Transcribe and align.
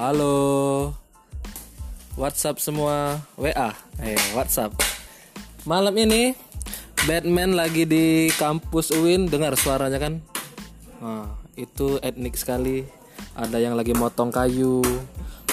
Halo. 0.00 0.88
WhatsApp 2.16 2.64
semua 2.64 3.20
WA. 3.36 3.76
Eh, 4.00 4.16
WhatsApp. 4.32 4.72
Malam 5.68 5.92
ini 6.00 6.32
Batman 7.04 7.52
lagi 7.52 7.84
di 7.84 8.32
kampus 8.40 8.88
UIN 8.88 9.28
dengar 9.28 9.52
suaranya 9.52 10.00
kan? 10.00 10.24
Nah, 10.96 11.28
itu 11.60 12.00
etnik 12.00 12.40
sekali. 12.40 12.88
Ada 13.36 13.60
yang 13.60 13.76
lagi 13.76 13.92
motong 13.92 14.32
kayu, 14.32 14.80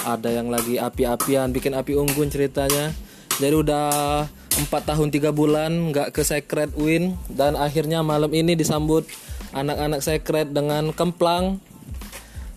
ada 0.08 0.32
yang 0.32 0.48
lagi 0.48 0.80
api-apian, 0.80 1.52
bikin 1.52 1.76
api 1.76 2.00
unggun 2.00 2.32
ceritanya. 2.32 2.96
Jadi 3.36 3.52
udah 3.52 4.24
empat 4.56 4.88
tahun 4.88 5.12
tiga 5.12 5.36
bulan 5.36 5.92
nggak 5.92 6.16
ke 6.16 6.24
secret 6.24 6.72
UIN 6.80 7.12
dan 7.28 7.60
akhirnya 7.60 8.00
malam 8.00 8.32
ini 8.32 8.56
disambut 8.56 9.04
anak-anak 9.52 10.00
secret 10.00 10.48
dengan 10.48 10.96
kemplang 10.96 11.60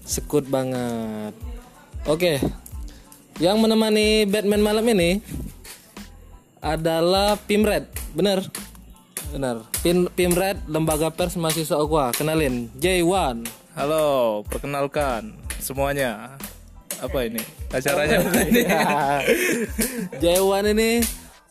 sekut 0.07 0.47
banget. 0.47 1.52
Oke, 2.03 2.35
yang 3.39 3.63
menemani 3.63 4.27
Batman 4.27 4.59
malam 4.59 4.83
ini 4.91 5.23
adalah 6.59 7.39
Pimred, 7.39 7.87
bener? 8.11 8.43
Bener. 9.31 9.63
Pim 9.79 10.11
Pimred 10.11 10.59
Lembaga 10.67 11.07
Pers 11.15 11.39
Mahasiswa 11.39 11.79
UKUA. 11.79 12.11
Kenalin, 12.11 12.67
J1. 12.75 13.47
Halo, 13.79 14.43
perkenalkan 14.51 15.31
semuanya. 15.63 16.35
Apa 16.99 17.23
ini? 17.23 17.39
Acaranya 17.71 18.19
ini? 18.51 18.61
J1 20.27 20.63
ini 20.75 20.99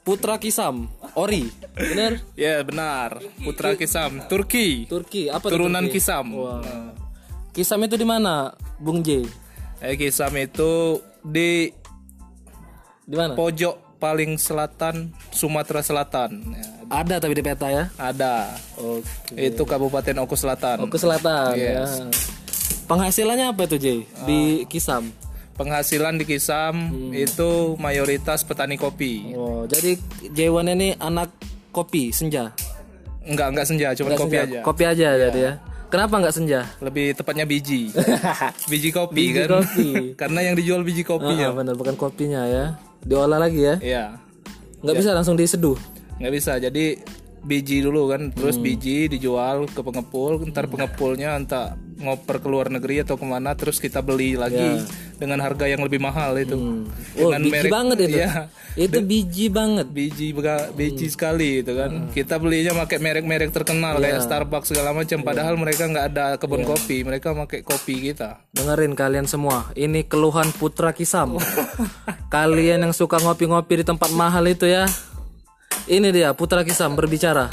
Putra 0.05 0.37
Kisam, 0.37 0.93
Ori. 1.17 1.49
Bener? 1.73 2.21
ya 2.37 2.61
benar. 2.61 3.25
Putra 3.41 3.73
Kisam, 3.73 4.21
Turki. 4.29 4.85
Turki. 4.85 5.33
Apa 5.33 5.49
Turunan 5.49 5.89
Turki? 5.89 5.97
Kisam. 5.97 6.29
Wah. 6.37 6.93
Kisam 7.57 7.81
itu 7.89 7.97
di 7.97 8.05
mana, 8.05 8.53
Bung 8.77 9.01
J? 9.01 9.25
Eh, 9.83 9.95
Kisam 9.97 10.31
itu 10.37 10.73
di 11.21 11.75
Di 13.03 13.17
mana? 13.19 13.35
pojok 13.35 13.99
paling 13.99 14.35
selatan 14.37 15.11
Sumatera 15.29 15.79
Selatan. 15.81 16.39
Ya, 16.49 16.63
Ada 16.89 17.19
tapi 17.19 17.35
di 17.35 17.43
peta 17.43 17.67
ya. 17.67 17.91
ada. 17.97 18.55
Oke. 18.77 19.35
Itu 19.35 19.63
Kabupaten 19.63 20.15
Oku 20.21 20.35
Selatan. 20.35 20.87
Ke 20.87 20.99
selatan 20.99 21.55
ya. 21.55 21.83
Yes. 21.83 22.07
Penghasilannya 22.85 23.49
apa 23.49 23.65
itu 23.65 23.77
J? 23.77 23.87
Di 24.23 24.41
Kisam. 24.67 25.11
Penghasilan 25.53 26.15
di 26.15 26.25
Kisam 26.25 26.75
Hmm. 26.91 27.11
itu 27.13 27.75
mayoritas 27.77 28.43
petani 28.43 28.75
kopi. 28.75 29.33
Oh, 29.33 29.65
jadi 29.65 29.99
J1 30.29 30.67
ini 30.71 30.89
anak 30.97 31.31
kopi 31.71 32.11
senja. 32.11 32.51
Enggak, 33.23 33.49
enggak 33.51 33.67
senja, 33.67 33.89
cuma 33.95 34.13
kopi 34.13 34.35
senja. 34.37 34.43
aja. 34.43 34.61
Kopi 34.63 34.83
aja 34.85 35.09
jadi 35.21 35.41
ya. 35.41 35.53
Kenapa 35.93 36.17
nggak 36.17 36.33
senja? 36.33 36.65
Lebih 36.81 37.13
tepatnya 37.13 37.45
biji. 37.45 37.93
biji 38.73 38.89
kopi 38.91 39.13
Biji 39.29 39.33
kan. 39.39 39.49
kopi. 39.55 39.89
Karena 40.21 40.41
yang 40.43 40.55
dijual 40.57 40.81
biji 40.81 41.05
Ah, 41.05 41.09
kopinya. 41.11 41.53
benar 41.53 41.77
bukan 41.77 41.95
kopinya 41.95 42.43
ya. 42.43 42.65
Diolah 42.99 43.37
lagi 43.37 43.61
ya. 43.61 43.75
Iya. 43.77 44.05
Nggak 44.81 44.97
bisa 44.97 45.11
langsung 45.13 45.37
diseduh. 45.37 45.77
nggak 46.15 46.33
bisa 46.33 46.55
jadi 46.57 47.03
biji 47.43 47.83
dulu 47.83 48.07
kan 48.07 48.31
terus 48.31 48.55
Hmm. 48.55 48.63
biji 48.63 49.11
dijual 49.11 49.67
ke 49.67 49.83
pengepul 49.83 50.39
ntar 50.47 50.71
pengepulnya 50.71 51.35
entah 51.35 51.75
ngoper 51.99 52.39
ke 52.39 52.47
luar 52.47 52.71
negeri 52.71 53.03
atau 53.03 53.19
ke 53.19 53.27
mana 53.27 53.53
terus 53.53 53.77
kita 53.77 53.99
beli 53.99 54.39
lagi 54.39 54.79
dengan 55.23 55.39
harga 55.39 55.71
yang 55.71 55.79
lebih 55.79 56.03
mahal 56.03 56.35
itu 56.35 56.59
Ya. 57.15 57.23
Oh, 57.23 57.31
dengan 57.31 57.43
biji 57.47 57.69
banget 57.71 57.97
itu. 58.03 58.19
Iya, 58.19 58.31
Itu 58.75 58.99
biji 59.05 59.47
banget. 59.47 59.87
biji 59.89 60.29
biji 60.75 61.07
Hmm. 61.07 61.13
sekali 61.13 61.63
itu 61.63 61.73
kan 61.73 62.11
kita 62.11 62.43
belinya 62.43 62.75
pakai 62.75 62.99
merek-merek 62.99 63.55
terkenal 63.55 63.97
Iya. 63.97 64.19
kayak 64.19 64.21
Starbucks 64.27 64.69
segala 64.73 64.91
macam 64.91 65.23
padahal 65.23 65.55
mereka 65.55 65.87
nggak 65.87 66.07
ada 66.11 66.27
kebun 66.35 66.67
kopi 66.67 67.07
mereka 67.07 67.31
pakai 67.33 67.63
kopi 67.63 68.11
kita 68.11 68.43
Dengerin 68.51 68.93
kalian 68.93 69.25
semua, 69.25 69.71
ini 69.75 70.03
keluhan 70.03 70.51
Putra 70.51 70.91
Kisam. 70.91 71.39
kalian 72.35 72.83
yang 72.83 72.95
suka 72.97 73.17
ngopi-ngopi 73.17 73.81
di 73.81 73.85
tempat 73.85 74.11
mahal 74.11 74.43
itu 74.45 74.67
ya. 74.67 74.89
Ini 75.85 76.09
dia 76.11 76.31
Putra 76.33 76.65
Kisam 76.65 76.95
berbicara. 76.95 77.51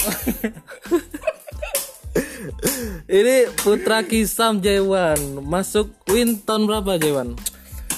ini 3.10 3.36
Putra 3.56 4.02
Kisam 4.02 4.58
Jewan 4.58 5.18
masuk 5.42 5.90
Win 6.08 6.38
tahun 6.38 6.66
berapa 6.66 6.96
Jewan? 6.96 7.34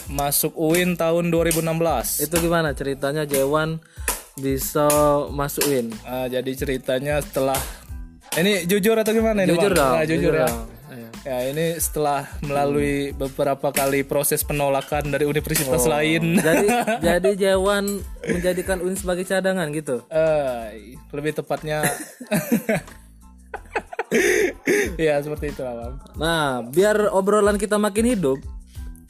Masuk 0.06 0.50
UIN 0.52 0.94
tahun 0.94 1.28
2016 1.28 1.66
Itu 2.20 2.36
gimana 2.38 2.72
ceritanya 2.72 3.22
Jewan 3.22 3.78
bisa 4.34 4.88
masuk 5.28 5.66
Win? 5.66 5.92
Ah, 6.02 6.24
jadi 6.24 6.48
ceritanya 6.52 7.20
setelah 7.20 7.58
ini 8.32 8.64
jujur 8.64 8.96
atau 8.96 9.12
gimana 9.12 9.42
ini 9.42 9.52
Jujur 9.52 9.70
Bang? 9.70 9.78
dong, 9.78 9.94
Ah, 9.94 10.04
jujur, 10.04 10.32
ya. 10.32 10.46
dong. 10.46 10.58
Ayo. 10.88 11.08
Ya 11.22 11.36
ini 11.46 11.66
setelah 11.76 12.24
melalui 12.40 12.92
beberapa 13.12 13.68
kali 13.70 14.02
proses 14.02 14.40
penolakan 14.40 15.08
dari 15.08 15.24
universitas 15.24 15.84
Oh. 15.84 15.90
lain. 15.90 16.36
Jadi 16.36 16.64
jadi 17.06 17.30
Jewan 17.34 17.84
menjadikan 18.22 18.80
Win 18.80 18.92
sebagai 18.94 19.22
cadangan 19.22 19.68
gitu. 19.70 20.00
Eh, 20.08 20.96
lebih 21.10 21.32
tepatnya 21.34 21.84
ya 24.98 25.16
seperti 25.18 25.46
itu 25.50 25.60
lah 25.60 25.74
bang. 25.74 25.94
Nah, 26.16 26.44
biar 26.62 27.08
obrolan 27.10 27.56
kita 27.56 27.76
makin 27.76 28.04
hidup, 28.08 28.38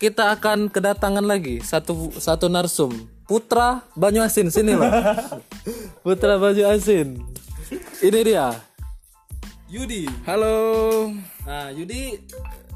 kita 0.02 0.34
akan 0.34 0.66
kedatangan 0.66 1.22
lagi 1.22 1.62
satu 1.62 2.10
satu 2.18 2.50
narsum. 2.50 2.90
Putra 3.22 3.86
Banyuasin 3.94 4.50
sini 4.50 4.74
loh. 4.74 4.90
Putra 6.04 6.42
Banyuasin. 6.42 7.22
Ini 8.02 8.20
dia. 8.26 8.50
Yudi. 9.70 10.10
Halo. 10.26 11.14
Nah, 11.46 11.70
Yudi 11.70 12.18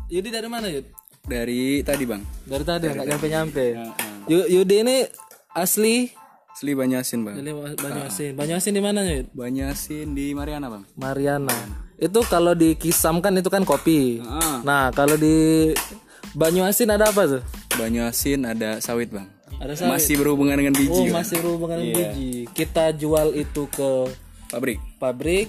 Yudi 0.07 0.31
dari 0.31 0.47
mana, 0.47 0.71
Yud? 0.71 0.87
Dari 1.27 1.83
tadi 1.83 2.07
bang, 2.07 2.23
Dari 2.47 2.63
tadi 2.63 2.95
nggak 2.95 3.07
nyampe-nyampe. 3.11 3.67
Yu- 4.31 4.63
Yudi 4.63 4.87
ini 4.87 5.03
asli 5.51 6.07
Sli 6.55 6.79
Banyasin 6.79 7.27
bang. 7.27 7.43
dari 7.43 7.51
Banyuasin. 7.75 8.39
Banyuasin 8.39 8.73
di 8.79 8.81
mana, 8.81 9.03
Yud? 9.03 9.35
Banyasin 9.35 10.15
di 10.15 10.31
Mariana 10.31 10.71
bang. 10.71 10.87
Mariana. 10.95 11.59
Itu 11.99 12.23
kalau 12.31 12.55
di 12.55 12.79
Kisam 12.79 13.19
kan 13.19 13.35
itu 13.35 13.51
kan 13.51 13.67
kopi. 13.67 14.23
Ah. 14.23 14.63
Nah, 14.63 14.95
kalau 14.95 15.19
di 15.19 15.75
Banyuasin 16.35 16.89
ada 16.89 17.07
apa 17.07 17.23
tuh? 17.29 17.43
Banyasin 17.77 18.41
ada 18.43 18.81
sawit 18.81 19.13
bang. 19.13 19.29
Ada 19.57 19.73
sawit. 19.77 19.91
Masih 19.95 20.15
berhubungan 20.17 20.57
dengan 20.57 20.73
Oh 20.73 20.81
biji 20.81 21.03
bang. 21.07 21.15
masih 21.15 21.37
berhubungan 21.39 21.77
dengan 21.77 21.93
biji. 22.09 22.31
Kita 22.51 22.91
jual 22.91 23.33
itu 23.33 23.69
ke 23.69 23.91
pabrik. 24.47 24.79
pabrik, 24.97 25.47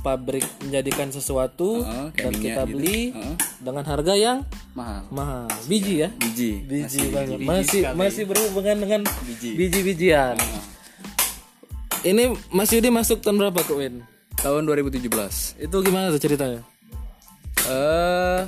pabrik 0.00 0.42
menjadikan 0.60 1.08
sesuatu 1.08 1.80
Oh, 1.80 2.08
dan 2.10 2.32
minyak 2.32 2.42
kita 2.42 2.62
gitu. 2.64 2.72
beli 2.74 3.00
Oh. 3.12 3.34
dengan 3.60 3.84
harga 3.84 4.14
yang 4.14 4.38
Mahal. 4.72 5.02
mahal. 5.10 5.46
Biji 5.64 5.94
ya? 6.00 6.08
Biji. 6.10 6.50
Biji 6.62 7.02
banget. 7.08 7.38
Masih 7.38 7.82
masih 7.92 8.24
berhubungan 8.26 8.76
dengan 8.76 9.00
biji-bijian. 9.54 10.34
Ini 12.00 12.32
Mas 12.48 12.72
Yudi 12.72 12.88
masuk 12.88 13.20
tahun 13.20 13.36
berapa 13.38 13.60
ke 13.60 13.72
UIN? 13.72 14.02
Tahun 14.36 14.62
2017. 14.64 15.52
Itu 15.60 15.76
gimana 15.84 16.08
tuh 16.08 16.18
ceritanya? 16.18 16.64
Eh 17.62 18.40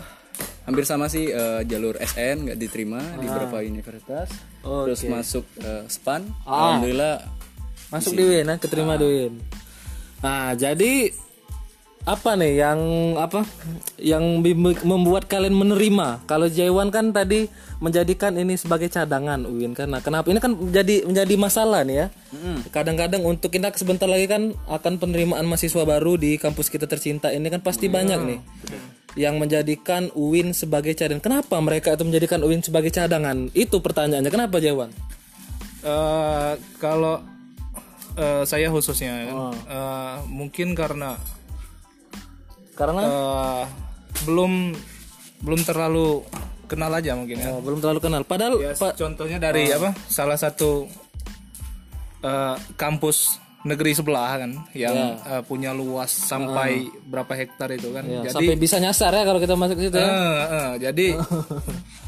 hampir 0.62 0.84
sama 0.86 1.10
sih 1.10 1.28
eh, 1.28 1.60
jalur 1.66 1.98
SN 1.98 2.46
nggak 2.48 2.58
diterima 2.58 3.00
di 3.18 3.26
Ah. 3.26 3.34
beberapa 3.34 3.56
universitas. 3.62 4.28
Oh, 4.62 4.86
Terus 4.86 5.02
masuk 5.06 5.44
eh, 5.58 5.82
SPAN. 5.86 6.22
Ah. 6.42 6.78
Alhamdulillah 6.78 7.16
Masuk 7.92 8.16
di 8.16 8.24
UIN, 8.24 8.48
nah, 8.48 8.56
keterima 8.56 8.96
di 8.96 9.04
UIN. 9.04 9.36
Nah, 10.24 10.56
jadi 10.56 11.12
apa 12.08 12.34
nih 12.34 12.58
yang 12.58 12.80
apa 13.14 13.44
yang 14.00 14.40
membuat 14.82 15.28
kalian 15.28 15.52
menerima? 15.52 16.24
Kalau 16.24 16.48
Jaiwan 16.48 16.88
kan 16.88 17.12
tadi 17.12 17.52
menjadikan 17.84 18.34
ini 18.40 18.56
sebagai 18.56 18.88
cadangan 18.88 19.44
UIN. 19.44 19.76
Nah, 19.76 20.00
kenapa 20.00 20.24
ini 20.32 20.40
kan 20.40 20.56
menjadi 20.56 21.04
menjadi 21.04 21.34
masalah 21.36 21.84
nih 21.84 21.96
ya? 22.00 22.06
Kadang-kadang 22.72 23.20
untuk 23.28 23.52
kita 23.52 23.70
sebentar 23.76 24.08
lagi 24.08 24.24
kan 24.24 24.56
akan 24.72 24.96
penerimaan 24.96 25.44
mahasiswa 25.44 25.84
baru 25.84 26.16
di 26.16 26.40
kampus 26.40 26.72
kita 26.72 26.88
tercinta 26.88 27.28
ini 27.28 27.44
kan 27.52 27.60
pasti 27.60 27.92
banyak 27.92 28.18
nih 28.24 28.40
yang 29.12 29.36
menjadikan 29.36 30.08
UIN 30.16 30.56
sebagai 30.56 30.96
cadangan. 30.96 31.20
Kenapa 31.20 31.60
mereka 31.60 31.92
itu 31.92 32.04
menjadikan 32.06 32.40
UIN 32.40 32.64
sebagai 32.64 32.88
cadangan? 32.88 33.52
Itu 33.52 33.84
pertanyaannya. 33.84 34.32
Kenapa 34.32 34.56
Jaiwan? 34.56 34.88
Eh, 35.82 36.52
kalau 36.78 37.20
eh, 38.14 38.44
saya 38.46 38.70
khususnya 38.70 39.28
kan, 39.28 39.34
Oh. 39.34 39.52
eh, 39.52 40.16
mungkin 40.30 40.72
karena 40.78 41.18
Karena 42.72 43.02
eh, 43.04 43.64
belum 44.24 44.72
belum 45.44 45.60
terlalu 45.66 46.24
kenal 46.70 46.88
aja 46.94 47.12
mungkin 47.12 47.36
ya. 47.36 47.52
Oh, 47.52 47.60
belum 47.60 47.84
terlalu 47.84 48.00
kenal. 48.00 48.22
Padahal 48.24 48.56
Ya, 48.62 48.72
Pak 48.72 48.96
contohnya 48.96 49.36
dari 49.36 49.68
apa? 49.68 49.92
Salah 50.08 50.40
satu 50.40 50.88
eh, 52.22 52.56
kampus 52.78 53.41
negeri 53.62 53.92
sebelah 53.92 54.32
kan 54.38 54.50
yang 54.72 54.94
eh, 55.18 55.42
punya 55.42 55.70
luas 55.70 56.10
sampai 56.10 56.70
berapa 57.02 57.30
hektar 57.32 57.70
itu 57.70 57.90
kan. 57.90 58.02
ya, 58.02 58.22
jadi 58.24 58.34
sampai 58.34 58.56
bisa 58.56 58.76
nyasar 58.76 59.12
ya 59.12 59.22
kalau 59.22 59.38
kita 59.38 59.54
masuk 59.54 59.76
ke 59.76 59.82
situ 59.84 59.96
ya. 59.96 60.04
eh, 60.04 60.14
eh, 60.50 60.70
jadi 60.80 61.06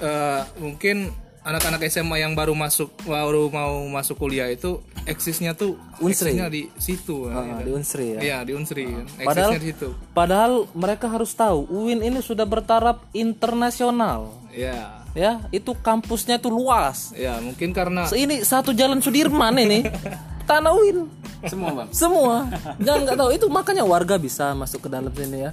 eh, 0.00 0.40
mungkin 0.58 0.96
anak-anak 1.40 1.80
SMA 1.88 2.20
yang 2.20 2.36
baru 2.36 2.52
masuk 2.52 2.92
baru 3.02 3.48
mau 3.48 3.80
masuk 3.88 4.20
kuliah 4.20 4.44
itu 4.46 4.76
eksisnya 5.02 5.56
tuh 5.56 5.80
eksisnya 5.98 6.46
di 6.46 6.68
situ 6.76 7.24
Ah, 7.26 7.40
gitu. 7.56 7.64
di 7.64 7.70
Unsri 7.72 8.06
ya. 8.12 8.20
Iya, 8.20 8.38
di 8.44 8.52
Unsri 8.52 8.84
kan. 8.84 9.06
Padahal 9.18 9.48
Eksisnya 9.48 9.58
di 9.58 9.68
situ. 9.72 9.88
padahal 10.12 10.52
mereka 10.74 11.08
harus 11.08 11.32
tahu 11.32 11.64
UIN 11.66 12.04
ini 12.04 12.20
sudah 12.20 12.44
bertaraf 12.44 13.00
internasional. 13.14 14.36
Ya. 14.50 15.00
ya 15.12 15.32
itu 15.48 15.70
kampusnya 15.72 16.36
tuh 16.36 16.50
luas 16.50 17.14
Ya 17.14 17.38
mungkin 17.38 17.70
karena 17.70 18.02
ini 18.12 18.42
satu 18.42 18.70
jalan 18.70 18.98
Sudirman 18.98 19.54
ini 19.56 19.86
tanah 20.42 20.72
UIN 20.72 21.08
Semua 21.42 21.70
bang. 21.72 21.88
semua. 21.90 22.34
Jangan 22.78 23.00
nggak 23.02 23.16
tahu. 23.16 23.30
Itu 23.32 23.46
makanya 23.48 23.82
warga 23.82 24.16
bisa 24.16 24.52
masuk 24.52 24.84
ke 24.84 24.88
dalam 24.88 25.08
sini 25.10 25.48
ya. 25.48 25.52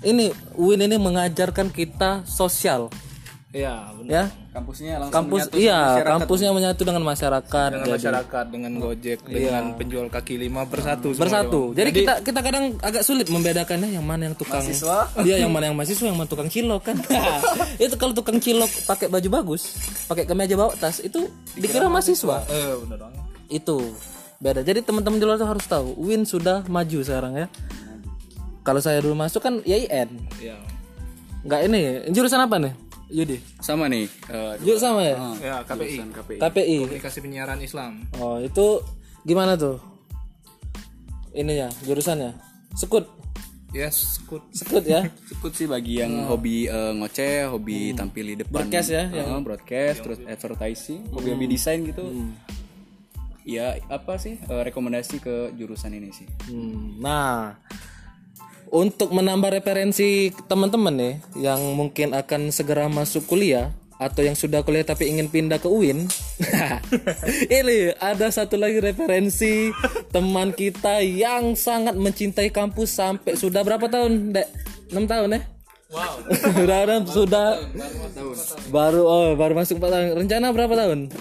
Ini 0.00 0.28
UIN 0.54 0.84
ini 0.84 0.96
mengajarkan 0.96 1.68
kita 1.68 2.22
sosial. 2.24 2.92
Ya 3.48 3.86
benar. 3.94 4.10
ya? 4.10 4.24
Kampusnya 4.50 4.98
langsung 4.98 5.14
kampus 5.16 5.40
menyatu 5.46 5.56
iya 5.56 5.78
masyarakat. 5.80 6.10
kampusnya 6.12 6.50
menyatu 6.50 6.82
dengan 6.84 7.02
masyarakat 7.02 7.68
dengan 7.70 7.86
jadi 7.86 7.94
masyarakat 7.96 8.44
dengan 8.50 8.72
Gojek 8.76 9.18
dengan 9.24 9.64
penjual 9.74 10.06
kaki 10.06 10.34
lima 10.36 10.62
bersatu 10.62 11.10
bersatu. 11.10 11.60
Bang. 11.70 11.78
jadi, 11.78 11.90
kita 11.90 12.12
kita 12.20 12.40
kadang 12.40 12.64
agak 12.78 13.02
sulit 13.02 13.26
membedakannya 13.26 13.90
yang 13.90 14.02
mana 14.02 14.28
yang 14.28 14.36
tukang 14.36 14.58
Mahasiswa. 14.58 15.10
dia 15.22 15.38
yang 15.38 15.50
mana 15.50 15.66
yang 15.66 15.76
mahasiswa 15.76 16.04
yang 16.04 16.14
mana 16.14 16.26
tukang 16.26 16.46
cilok 16.46 16.82
kan? 16.84 16.96
Itu 17.82 17.94
kalau 17.94 18.10
tukang 18.12 18.38
cilok 18.38 18.70
pakai 18.86 19.06
baju 19.08 19.28
bagus 19.32 19.74
pakai 20.04 20.22
kemeja 20.22 20.54
bawa 20.54 20.74
tas 20.74 20.98
itu 20.98 21.26
dikira 21.54 21.86
mahasiswa. 21.86 22.42
eh 22.44 22.74
benar 22.80 22.98
dong 23.00 23.14
itu. 23.48 23.78
Beda. 24.38 24.60
Jadi 24.60 24.82
teman-teman 24.82 25.16
di 25.16 25.24
luar 25.24 25.36
tuh 25.36 25.48
harus 25.48 25.64
tahu 25.64 25.94
Win 25.96 26.24
sudah 26.24 26.66
maju 26.66 26.98
sekarang 27.00 27.32
ya. 27.34 27.46
Kalau 28.60 28.80
saya 28.80 29.00
dulu 29.00 29.12
masuk 29.14 29.40
kan 29.40 29.60
YIN 29.62 30.08
ya 30.40 30.56
nggak 31.44 31.60
ini 31.68 31.80
jurusan 32.08 32.40
apa 32.40 32.56
nih 32.56 32.72
Yudi? 33.12 33.36
Sama 33.60 33.84
nih. 33.84 34.08
eh, 34.32 34.56
Yuk 34.64 34.80
sama 34.80 35.04
ya? 35.04 35.16
Ya 35.38 35.54
KPI 35.60 36.00
KPI. 36.08 36.38
KPI 36.40 36.76
komunikasi 36.88 37.18
penyiaran 37.20 37.60
Islam. 37.60 38.00
Oh 38.16 38.40
itu 38.40 38.80
gimana 39.22 39.52
tuh? 39.54 39.76
Ininya 41.36 41.68
jurusannya? 41.84 42.32
Sekut. 42.72 43.04
Yes 43.76 44.22
good 44.24 44.40
sekut 44.56 44.86
ya? 44.86 45.04
Ikut 45.36 45.52
sih 45.52 45.68
bagi 45.68 46.00
yang 46.00 46.24
hobi 46.24 46.64
eh, 46.64 46.92
ngoceh, 46.96 47.52
hobi 47.52 47.92
tampil 47.92 48.32
di 48.32 48.36
depan. 48.40 48.64
Broadcast 48.64 48.88
ya, 48.88 49.04
Eh, 49.12 49.40
broadcast, 49.44 49.98
terus 50.00 50.18
advertising, 50.24 51.04
hobi-hobi 51.12 51.44
desain 51.50 51.84
gitu. 51.84 52.08
Ya 53.44 53.76
apa 53.92 54.16
sih 54.16 54.40
eh, 54.40 54.62
rekomendasi 54.64 55.20
ke 55.20 55.52
jurusan 55.52 55.92
ini 55.92 56.10
sih? 56.16 56.24
Hmm, 56.48 56.96
nah, 57.04 57.60
untuk 58.72 59.12
menambah 59.12 59.52
referensi 59.52 60.32
teman-teman 60.48 60.96
nih 60.96 61.14
yang 61.36 61.60
mungkin 61.76 62.16
akan 62.16 62.48
segera 62.48 62.88
masuk 62.88 63.28
kuliah 63.28 63.68
atau 64.00 64.26
yang 64.26 64.34
sudah 64.34 64.66
kuliah 64.66 64.82
tapi 64.82 65.06
ingin 65.06 65.30
pindah 65.30 65.62
ke 65.62 65.70
UIN, 65.70 66.10
ini 67.62 67.94
ada 68.00 68.26
satu 68.32 68.58
lagi 68.58 68.82
referensi 68.82 69.70
teman 70.10 70.50
kita 70.50 70.98
yang 71.04 71.54
sangat 71.54 71.94
mencintai 71.94 72.50
kampus 72.50 72.96
sampai 72.96 73.38
sudah 73.38 73.62
berapa 73.62 73.86
tahun, 73.86 74.34
Dek? 74.34 74.48
6 74.90 75.04
tahun 75.04 75.36
ya? 75.38 75.42
wow 75.94 76.14
sudah 76.58 76.80
sudah 77.06 77.46
baru 78.74 79.02
oh 79.06 79.28
baru 79.38 79.54
masuk 79.54 79.78
4 79.78 79.94
tahun. 79.94 80.06
Rencana 80.26 80.46
berapa 80.50 80.74
tahun? 80.74 81.12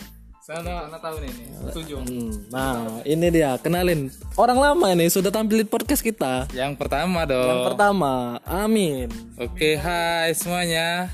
Sana 0.43 0.85
sana 0.85 0.99
tahun 0.99 1.23
ini 1.23 1.43
tujuh 1.71 1.97
Hmm, 2.03 2.31
Nah, 2.51 2.99
ini 3.03 3.31
dia 3.31 3.55
kenalin 3.57 4.11
orang 4.35 4.59
lama 4.59 4.87
ini 4.91 5.07
sudah 5.07 5.31
tampil 5.31 5.63
di 5.63 5.67
podcast 5.67 6.03
kita. 6.03 6.51
yang 6.51 6.75
pertama 6.75 7.23
dong 7.23 7.47
Yang 7.47 7.63
pertama, 7.71 8.13
Amin. 8.43 9.07
oke 9.39 9.69
hai 9.77 10.35
semuanya 10.35 11.07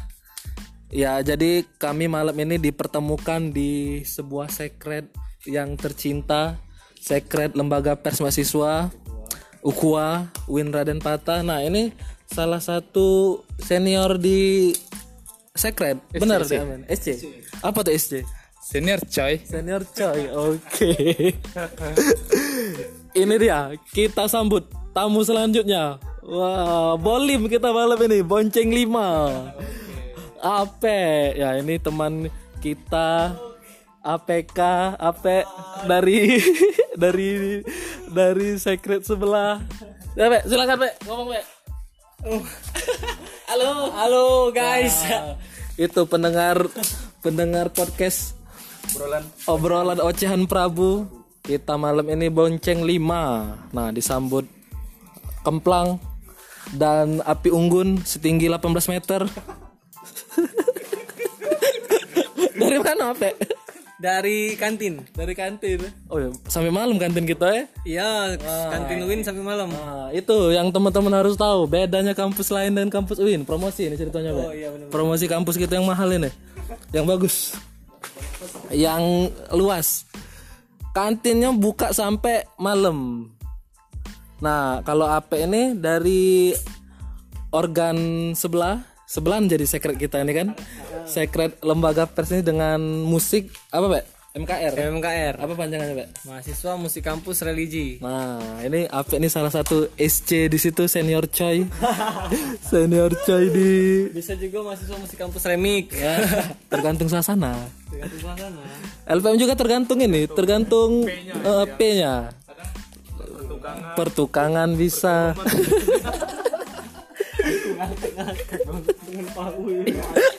Ya, 0.90 1.22
jadi 1.22 1.70
kami 1.78 2.10
malam 2.10 2.34
ini 2.34 2.58
dipertemukan 2.58 3.54
di 3.54 4.02
sebuah 4.02 4.50
sekret 4.50 5.06
yang 5.46 5.78
tercinta, 5.78 6.58
sekret 6.98 7.54
Lembaga 7.54 7.94
Pers 7.94 8.18
Mahasiswa 8.18 8.90
UKUA 9.62 10.34
Win 10.50 10.74
Raden 10.74 10.98
Patah. 10.98 11.46
Nah, 11.46 11.62
ini 11.62 11.94
salah 12.26 12.58
satu 12.58 13.38
senior 13.62 14.18
di 14.18 14.74
sekret. 15.54 16.02
Benar. 16.10 16.42
Amin. 16.50 16.90
SC. 16.90 17.22
Apa 17.62 17.86
tuh 17.86 17.94
SC? 17.94 18.26
Senior 18.70 19.02
coy 19.02 19.42
Senior 19.42 19.82
coy. 19.82 20.30
Oke. 20.30 20.94
ini 23.22 23.36
dia, 23.42 23.74
kita 23.90 24.30
sambut 24.30 24.70
tamu 24.94 25.26
selanjutnya. 25.26 25.98
Wah, 26.22 26.94
bolim 27.02 27.50
kita 27.50 27.74
malam 27.74 27.98
ini, 28.06 28.22
bonceng 28.22 28.70
lima. 28.70 29.34
Ape, 30.38 31.34
ya 31.34 31.58
ini 31.58 31.82
teman 31.82 32.30
kita 32.62 33.34
APK, 34.06 34.60
Ape 35.02 35.50
dari 35.90 36.38
dari 37.02 37.66
dari 38.14 38.50
secret 38.62 39.02
sebelah. 39.02 39.66
Ya, 40.14 40.30
Pe, 40.30 40.46
silakan, 40.46 40.78
Pe. 40.86 40.90
Ngomong, 41.10 41.28
Pe. 41.34 41.42
Halo, 43.50 43.90
halo 43.98 44.26
guys. 44.54 45.02
itu 45.80 46.04
pendengar 46.12 46.68
pendengar 47.24 47.72
podcast 47.72 48.39
Obrolan 48.88 49.24
obrolan 49.46 50.00
ocehan 50.02 50.44
Prabu 50.48 51.06
kita 51.44 51.76
malam 51.80 52.06
ini 52.10 52.30
bonceng 52.30 52.84
5 52.86 53.74
nah 53.74 53.90
disambut 53.90 54.46
kemplang 55.42 55.98
dan 56.76 57.24
api 57.26 57.50
unggun 57.50 57.98
setinggi 58.06 58.46
18 58.52 58.94
meter 58.94 59.26
dari 62.62 62.78
mana 62.78 63.16
Pe? 63.18 63.34
dari 64.00 64.56
kantin 64.56 65.04
dari 65.12 65.34
kantin 65.36 65.92
oh 66.08 66.18
ya 66.22 66.30
sampai 66.48 66.72
malam 66.72 66.96
kantin 66.96 67.28
kita 67.28 67.48
ya 67.52 67.64
iya 67.84 68.12
kantin 68.72 69.04
UIN 69.04 69.22
sampai 69.26 69.44
malam 69.44 69.68
Nah, 70.10 70.18
itu 70.18 70.58
yang 70.58 70.74
teman-teman 70.74 71.22
harus 71.22 71.38
tahu 71.38 71.70
bedanya 71.70 72.18
kampus 72.18 72.50
lain 72.50 72.74
dan 72.74 72.90
kampus 72.90 73.22
UIN. 73.22 73.46
Promosi 73.46 73.86
ini 73.86 73.94
ceritanya, 73.94 74.34
Pak. 74.34 74.90
Promosi 74.90 75.30
kampus 75.30 75.54
kita 75.54 75.78
yang 75.78 75.86
mahal 75.86 76.10
ini. 76.10 76.34
Yang 76.90 77.06
bagus. 77.06 77.36
Yang 78.70 79.34
luas. 79.54 80.06
Kantinnya 80.94 81.54
buka 81.54 81.94
sampai 81.94 82.46
malam. 82.58 83.30
Nah, 84.40 84.82
kalau 84.88 85.06
AP 85.06 85.36
ini 85.46 85.76
dari 85.76 86.56
organ 87.52 88.32
sebelah, 88.38 88.86
sebelah 89.04 89.42
jadi 89.44 89.66
sekret 89.66 89.98
kita 90.00 90.22
ini 90.22 90.34
kan. 90.34 90.48
Sekret 91.10 91.58
lembaga 91.66 92.06
pers 92.06 92.32
ini 92.34 92.46
dengan 92.46 92.80
musik 93.06 93.50
apa, 93.74 94.00
Pak? 94.00 94.19
MKR. 94.30 94.78
MKR 94.94 95.42
Apa 95.42 95.58
panjangannya, 95.58 96.06
Pak? 96.06 96.22
mahasiswa 96.30 96.78
musik 96.78 97.02
kampus 97.02 97.42
religi 97.42 97.98
Nah, 97.98 98.62
ini 98.62 98.86
Ape 98.86 99.18
ini 99.18 99.26
salah 99.26 99.50
satu 99.50 99.90
SC 99.98 100.46
di 100.46 100.54
situ 100.62 100.86
senior 100.86 101.26
coy. 101.26 101.66
senior 102.70 103.10
coy 103.26 103.50
di 103.50 103.74
bisa 104.14 104.38
juga 104.38 104.62
mahasiswa 104.62 105.02
musik 105.02 105.18
kampus 105.18 105.50
remik 105.50 105.90
ya, 105.98 106.22
tergantung 106.70 107.10
suasana. 107.10 107.58
tergantung 107.90 108.22
suasana 108.22 108.62
LPM 109.10 109.38
juga 109.42 109.58
tergantung 109.58 109.98
ini, 109.98 110.30
tergantung 110.30 111.10
eh, 111.10 111.66
P-nya. 111.82 112.30
Pertukangan 113.98 114.70
bisa. 114.78 115.34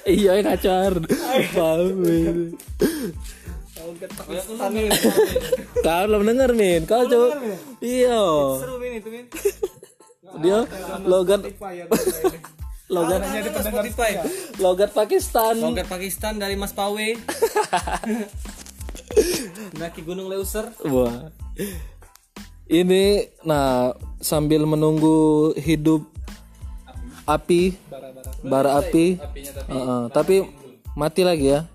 iya 0.07 0.39
ngacar. 0.39 1.03
Paham. 1.51 2.55
Kau 5.81 6.03
belum 6.07 6.23
denger 6.25 6.51
min, 6.53 6.81
kau 6.85 7.03
coba. 7.05 7.29
Iya. 7.81 8.21
seru 8.61 8.77
ini 8.81 8.99
tuh 9.01 9.11
Min. 9.11 9.27
Dia 10.43 10.63
logat 11.03 11.43
logat 12.95 13.21
di 13.23 13.51
Spotify 13.51 14.11
logat 14.59 14.91
Pakistan. 14.91 15.59
logat 15.59 15.87
Pakistan 15.87 16.39
dari 16.39 16.55
Mas 16.55 16.71
Pawe 16.71 17.09
Naki 19.75 20.01
Gunung 20.03 20.27
Leuser 20.27 20.71
Wah. 20.85 21.35
Ini 22.67 23.27
nah 23.43 23.91
sambil 24.19 24.63
menunggu 24.63 25.51
hidup 25.59 26.07
api 27.27 27.75
bara 28.41 28.79
api. 28.79 29.19
Heeh, 29.67 30.03
tapi 30.15 30.47
mati 30.95 31.23
lagi 31.23 31.51
ya. 31.51 31.67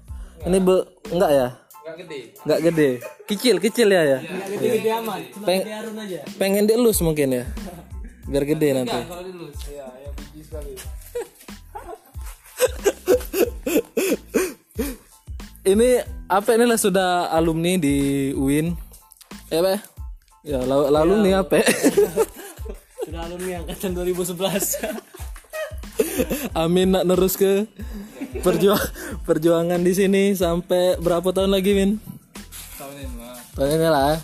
Ini 0.43 0.57
be- 0.57 0.87
enggak 1.11 1.31
ya? 1.31 1.47
Nggak 1.85 2.01
gede 2.01 2.19
Enggak 2.41 2.59
gede. 2.63 2.89
Kecil, 3.25 3.55
kecil 3.61 3.87
ya 3.87 4.01
ya. 4.03 4.19
gede 4.51 4.89
aman 4.91 5.21
cuma 5.29 5.45
Peng- 5.45 5.61
gede 5.61 5.73
Harun 5.75 5.97
aja 5.99 6.19
pengen 6.35 6.65
dielus 6.65 6.97
mungkin 6.99 7.29
ya. 7.31 7.45
Biar 8.29 8.41
gede 8.43 8.73
nanti. 8.73 8.97
kalau 8.97 9.21
dilus 9.21 9.53
ya 9.69 9.85
ya 9.85 10.09
biji 10.11 10.41
sekali 10.41 10.73
Ini 15.65 15.89
apa 16.27 16.53
ini 16.53 16.65
lah 16.65 16.77
sudah 16.77 17.09
alumni 17.29 17.73
di 17.75 18.29
UIN. 18.31 18.77
Ya, 19.49 19.65
Pak? 19.65 19.81
Ya, 20.41 20.61
lalu, 20.61 20.93
lalu 20.93 21.13
nih 21.21 21.33
apa? 21.35 21.57
sudah 23.05 23.21
alumni 23.23 23.61
angkatan 23.61 23.93
2011 23.93 24.93
Amin 26.53 26.89
nak 26.89 27.05
nerus 27.05 27.33
ke 27.33 27.65
perjuang 28.43 28.83
perjuangan 29.23 29.79
di 29.83 29.93
sini 29.95 30.23
sampai 30.35 30.99
berapa 30.99 31.31
tahun 31.31 31.51
lagi 31.55 31.71
Min? 31.75 31.91
tahun 32.75 32.95
ini 32.99 33.15
lah 33.19 33.35
Tahun 33.55 33.69
ini 33.71 33.87
lah. 33.87 34.07
ya. 34.11 34.17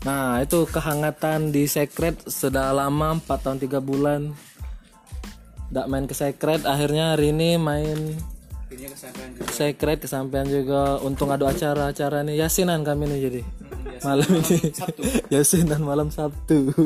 Nah 0.00 0.40
itu 0.40 0.64
kehangatan 0.64 1.52
di 1.52 1.68
sekret 1.68 2.24
sudah 2.24 2.72
lama 2.72 3.20
4 3.20 3.44
tahun 3.44 3.58
3 3.60 3.84
bulan. 3.84 4.32
Nggak 5.70 5.86
main 5.86 6.06
ke 6.08 6.14
secret, 6.16 6.64
akhirnya 6.66 7.14
hari 7.14 7.30
ini 7.30 7.60
main 7.60 8.16
juga. 8.72 8.96
ke 9.44 9.52
secret 9.52 10.00
kesampaian 10.02 10.48
juga. 10.48 10.98
Untung 11.04 11.30
ada 11.30 11.52
acara-acara 11.52 12.24
nih 12.24 12.40
yasinan 12.40 12.80
kami 12.82 13.12
nih 13.12 13.18
jadi 13.28 13.42
malam 14.00 14.30
ini. 14.40 14.58
yasinan 15.36 15.84
malam 15.84 16.08
Sabtu. 16.08 16.72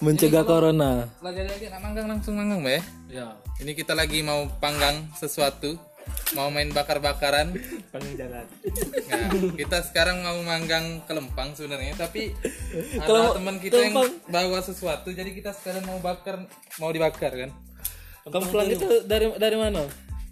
Mencegah 0.00 0.48
corona. 0.48 1.04
Lagi 1.20 1.44
lagi 1.44 1.68
nak 1.68 1.80
manggang 1.84 2.08
langsung 2.08 2.40
manggang 2.40 2.64
be. 2.64 2.80
Ya. 3.12 3.36
Ini 3.60 3.76
kita 3.76 3.92
lagi 3.92 4.24
mau 4.24 4.48
panggang 4.56 5.12
sesuatu, 5.12 5.76
mau 6.32 6.48
main 6.48 6.72
bakar-bakaran. 6.72 7.52
Panggung 7.92 8.16
jalan. 8.16 8.48
Nah, 9.12 9.28
kita 9.60 9.84
sekarang 9.84 10.24
mau 10.24 10.40
manggang 10.40 11.04
kelempang 11.04 11.52
sebenarnya, 11.52 12.00
tapi 12.00 12.32
ada 12.96 13.36
teman 13.36 13.60
kita 13.60 13.76
yang 13.76 14.00
bawa 14.24 14.64
sesuatu, 14.64 15.12
jadi 15.12 15.36
kita 15.36 15.52
sekarang 15.52 15.84
mau 15.84 16.00
bakar, 16.00 16.48
mau 16.80 16.88
dibakar 16.88 17.36
kan? 17.36 17.50
Kemplang 18.24 18.72
itu 18.72 19.04
dari 19.04 19.28
dari 19.36 19.56
mana? 19.60 19.84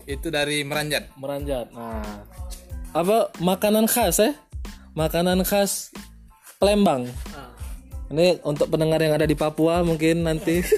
Itu 0.08 0.32
dari 0.32 0.64
Meranjat. 0.64 1.12
Meranjat. 1.20 1.68
Nah, 1.76 2.24
apa 2.96 3.36
makanan 3.36 3.84
khas 3.84 4.16
ya? 4.16 4.32
Makanan 4.96 5.44
khas 5.44 5.92
Palembang. 6.56 7.04
Ini 8.08 8.40
untuk 8.40 8.72
pendengar 8.72 9.04
yang 9.04 9.12
ada 9.16 9.28
di 9.28 9.36
Papua 9.36 9.84
mungkin 9.84 10.24
nanti 10.24 10.64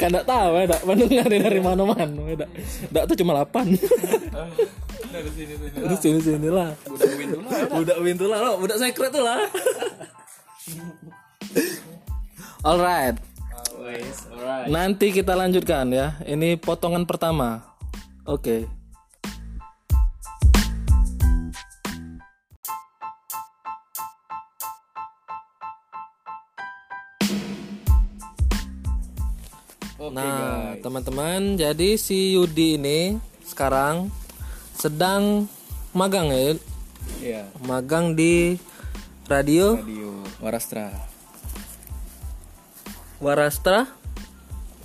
kan 0.00 0.08
enggak 0.08 0.24
tahu 0.24 0.50
ya, 0.56 0.62
enggak 0.64 0.82
mendengar 0.88 1.26
dari 1.28 1.60
mana-mana. 1.60 2.08
Enggak. 2.08 2.48
Enggak 2.88 3.04
tuh 3.12 3.16
cuma 3.20 3.44
8. 3.44 3.76
Dari 5.08 5.30
sini 5.32 5.52
tuh. 5.56 5.68
Dari 5.72 5.96
sini 5.96 6.20
sini 6.20 6.48
lah. 6.52 6.70
Budak 6.84 7.12
Wintula. 7.16 7.48
Budak 7.72 7.98
Wintula 8.04 8.36
lo, 8.44 8.52
budak 8.60 8.78
secret 8.78 9.10
tuh 9.10 9.24
lah. 9.24 9.40
Alright. 12.68 13.16
Alright. 13.80 14.68
Nanti 14.68 15.10
kita 15.10 15.32
lanjutkan 15.32 15.88
ya. 15.90 16.20
Ini 16.28 16.60
potongan 16.60 17.08
pertama. 17.08 17.64
Oke. 18.28 18.68
Oke 30.08 30.16
Nah, 30.16 30.72
teman-teman, 30.80 31.60
jadi 31.60 32.00
si 32.00 32.32
Yudi 32.32 32.80
ini 32.80 33.20
sekarang 33.44 34.08
sedang 34.72 35.44
magang 35.92 36.32
ya. 36.32 36.56
Iya. 37.20 37.42
Magang 37.60 38.16
di 38.16 38.56
radio 39.28 39.76
Radio 39.76 40.24
Warastra 40.40 40.88
Warastra. 43.20 43.84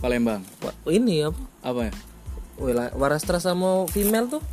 Palembang. 0.04 0.44
Ini 0.84 1.32
apa? 1.32 1.40
Apa 1.64 1.82
ya? 1.88 1.94
Warastra 3.00 3.40
sama 3.40 3.88
female 3.88 4.28
tuh 4.28 4.44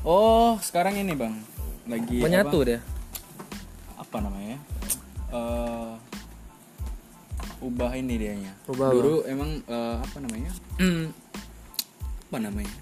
Oh, 0.00 0.56
sekarang 0.64 0.96
ini 0.96 1.12
bang, 1.12 1.36
lagi 1.84 2.24
menyatu 2.24 2.64
dia. 2.64 2.80
apa, 3.92 4.00
apa 4.00 4.16
namanya? 4.24 4.56
Eh, 5.28 5.59
ubah 7.60 7.92
ini 7.92 8.14
dianya. 8.16 8.52
Ubah 8.66 8.88
Dulu 8.90 9.14
emang 9.24 9.60
eh, 9.60 9.96
apa 9.96 10.16
namanya? 10.18 10.52
apa 12.26 12.38
namanya? 12.38 12.76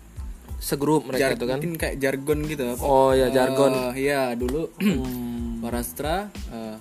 Segrup 0.59 1.07
mereka 1.07 1.23
Jar- 1.23 1.35
itu 1.35 1.45
kan. 1.45 1.59
Mungkin 1.59 1.75
kayak 1.75 1.97
jargon 1.99 2.39
gitu. 2.45 2.63
Apa? 2.67 2.83
Oh 2.83 3.11
ya 3.11 3.29
jargon 3.29 3.73
Eh, 3.95 4.07
Iya 4.07 4.35
dulu 4.35 4.71
Hmm, 4.77 5.61
Warastra 5.65 6.29
eh, 6.51 6.77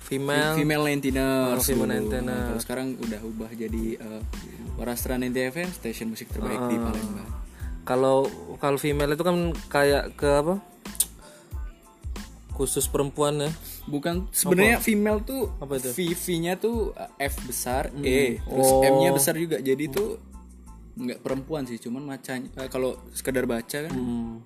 female. 0.00 0.52
female 0.54 0.80
Oh, 0.80 0.86
maintenance. 0.86 1.64
female 1.64 1.90
maintenance. 1.90 2.24
Nah, 2.24 2.44
Kalau 2.46 2.60
sekarang 2.60 2.86
udah 2.96 3.20
ubah 3.20 3.50
jadi 3.50 3.84
eh, 3.96 4.22
Warastra 4.74 5.16
90 5.16 5.32
FM, 5.50 5.68
station 5.70 6.08
musik 6.08 6.28
terbaik 6.28 6.58
Ah. 6.58 6.68
di 6.68 6.76
Palembang. 6.76 7.30
Kalau 7.84 8.16
kalau 8.56 8.76
female 8.76 9.12
itu 9.12 9.22
kan 9.22 9.36
kayak 9.68 10.12
ke 10.14 10.28
apa? 10.30 10.56
Khusus 12.52 12.86
perempuan 12.86 13.40
ya. 13.40 13.50
Bukan 13.84 14.28
sebenarnya 14.30 14.80
female 14.80 15.20
tuh 15.20 15.52
Apa 15.56 15.76
itu? 15.76 15.92
V 15.92 15.98
V-nya 16.12 16.56
tuh 16.56 16.90
uh, 16.90 17.10
F 17.16 17.44
besar, 17.44 17.92
E, 17.98 18.40
terus 18.40 18.70
Oh. 18.70 18.80
M-nya 18.80 19.12
besar 19.12 19.36
juga. 19.36 19.58
Jadi 19.58 19.84
tuh 19.86 20.16
nggak 20.94 21.20
perempuan 21.20 21.64
sih, 21.64 21.76
cuman 21.76 22.06
macanya 22.06 22.48
eh, 22.56 22.68
kalau 22.68 22.96
sekedar 23.10 23.44
baca 23.44 23.78
kan 23.82 23.90
Hmm. 23.90 24.40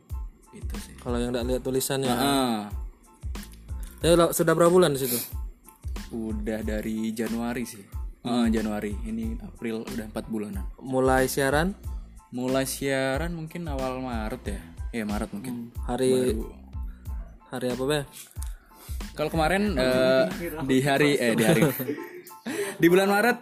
gitu 0.51 0.75
sih. 0.81 0.95
Kalau 0.97 1.17
yang 1.17 1.31
enggak 1.31 1.47
lihat 1.47 1.63
tulisannya. 1.63 2.09
Ah, 2.09 2.67
Ya 3.99 4.15
sudah 4.29 4.53
berapa 4.53 4.71
bulan 4.71 4.95
di 4.95 5.01
situ? 5.01 5.19
udah 6.09 6.63
dari 6.63 7.13
Januari 7.13 7.63
sih. 7.63 7.85
Ah, 8.23 8.49
Januari. 8.49 8.97
Ini 8.99 9.39
April 9.41 9.85
udah 9.85 10.07
empat 10.07 10.25
bulanan. 10.27 10.65
Mulai 10.79 11.27
siaran 11.27 11.77
Mulai 12.29 12.65
siaran 12.65 13.33
mungkin 13.33 13.65
awal 13.65 14.01
Maret 14.01 14.43
ya. 14.47 14.61
Iya 14.91 15.05
Maret 15.05 15.33
mungkin. 15.33 15.73
hari 15.81 16.13
Baru- 16.33 16.53
hari 17.49 17.67
apa 17.71 17.85
be? 17.85 18.01
Kalau 19.15 19.31
kemarin 19.35 19.75
eh, 19.75 20.25
di 20.63 20.79
hari 20.79 21.19
eh 21.19 21.35
di 21.35 21.43
hari 21.43 21.63
di 22.79 22.87
bulan 22.87 23.11
Maret 23.11 23.39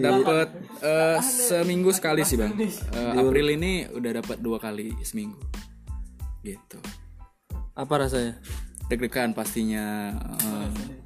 dapat 0.00 0.48
eh, 0.80 1.18
seminggu 1.20 1.92
sekali 1.92 2.24
sih 2.24 2.40
bang. 2.40 2.56
Eh, 2.56 3.12
April 3.20 3.52
ini 3.52 3.84
udah 3.92 4.24
dapat 4.24 4.40
dua 4.40 4.56
kali 4.56 4.96
seminggu. 5.04 5.36
Gitu. 6.40 6.80
Apa 7.76 8.08
rasanya? 8.08 8.40
Deg-degan 8.88 9.36
pastinya. 9.36 10.16
eh. 10.40 10.96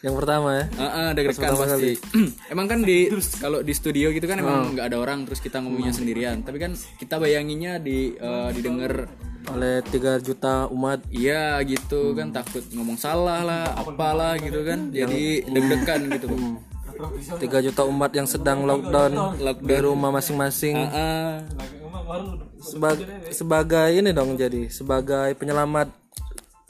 Yang 0.00 0.14
pertama 0.16 0.48
ya. 0.56 0.64
Eh, 0.72 0.84
eh, 0.88 1.10
deg-degan 1.12 1.52
pasti. 1.52 1.92
emang 2.52 2.64
kan 2.64 2.80
di 2.80 3.12
kalau 3.36 3.60
di 3.60 3.76
studio 3.76 4.08
gitu 4.08 4.24
kan 4.24 4.40
emang 4.40 4.72
nggak 4.72 4.88
ada 4.88 4.96
orang 4.96 5.28
terus 5.28 5.44
kita 5.44 5.60
ngomongnya 5.60 5.92
sendirian. 5.92 6.40
Tapi 6.40 6.56
kan 6.56 6.72
kita 6.96 7.20
bayanginnya 7.20 7.76
di 7.76 8.16
eh, 8.16 8.50
didengar 8.56 9.04
Oleh 9.52 9.84
3 9.84 10.20
juta 10.24 10.70
umat. 10.72 11.04
Iya 11.12 11.60
gitu 11.66 12.16
kan. 12.16 12.32
Takut 12.32 12.64
ngomong 12.72 12.96
salah 12.96 13.44
lah, 13.44 13.64
apalah 13.76 14.40
gitu 14.40 14.64
kan. 14.64 14.88
Jadi 14.88 15.44
deg-degan 15.44 16.00
gitu. 16.16 16.26
Bang. 16.32 16.60
3 16.94 17.66
juta 17.66 17.82
umat 17.84 18.14
yang 18.14 18.24
sedang 18.24 18.62
lockdown, 18.64 19.34
di 19.60 19.76
rumah 19.82 20.14
masing-masing. 20.14 20.78
Ah, 20.94 21.42
sebagai 22.64 23.04
sebagai 23.34 23.88
ini 23.92 24.14
dong 24.14 24.36
jadi 24.38 24.70
sebagai 24.72 25.36
penyelamat 25.36 25.90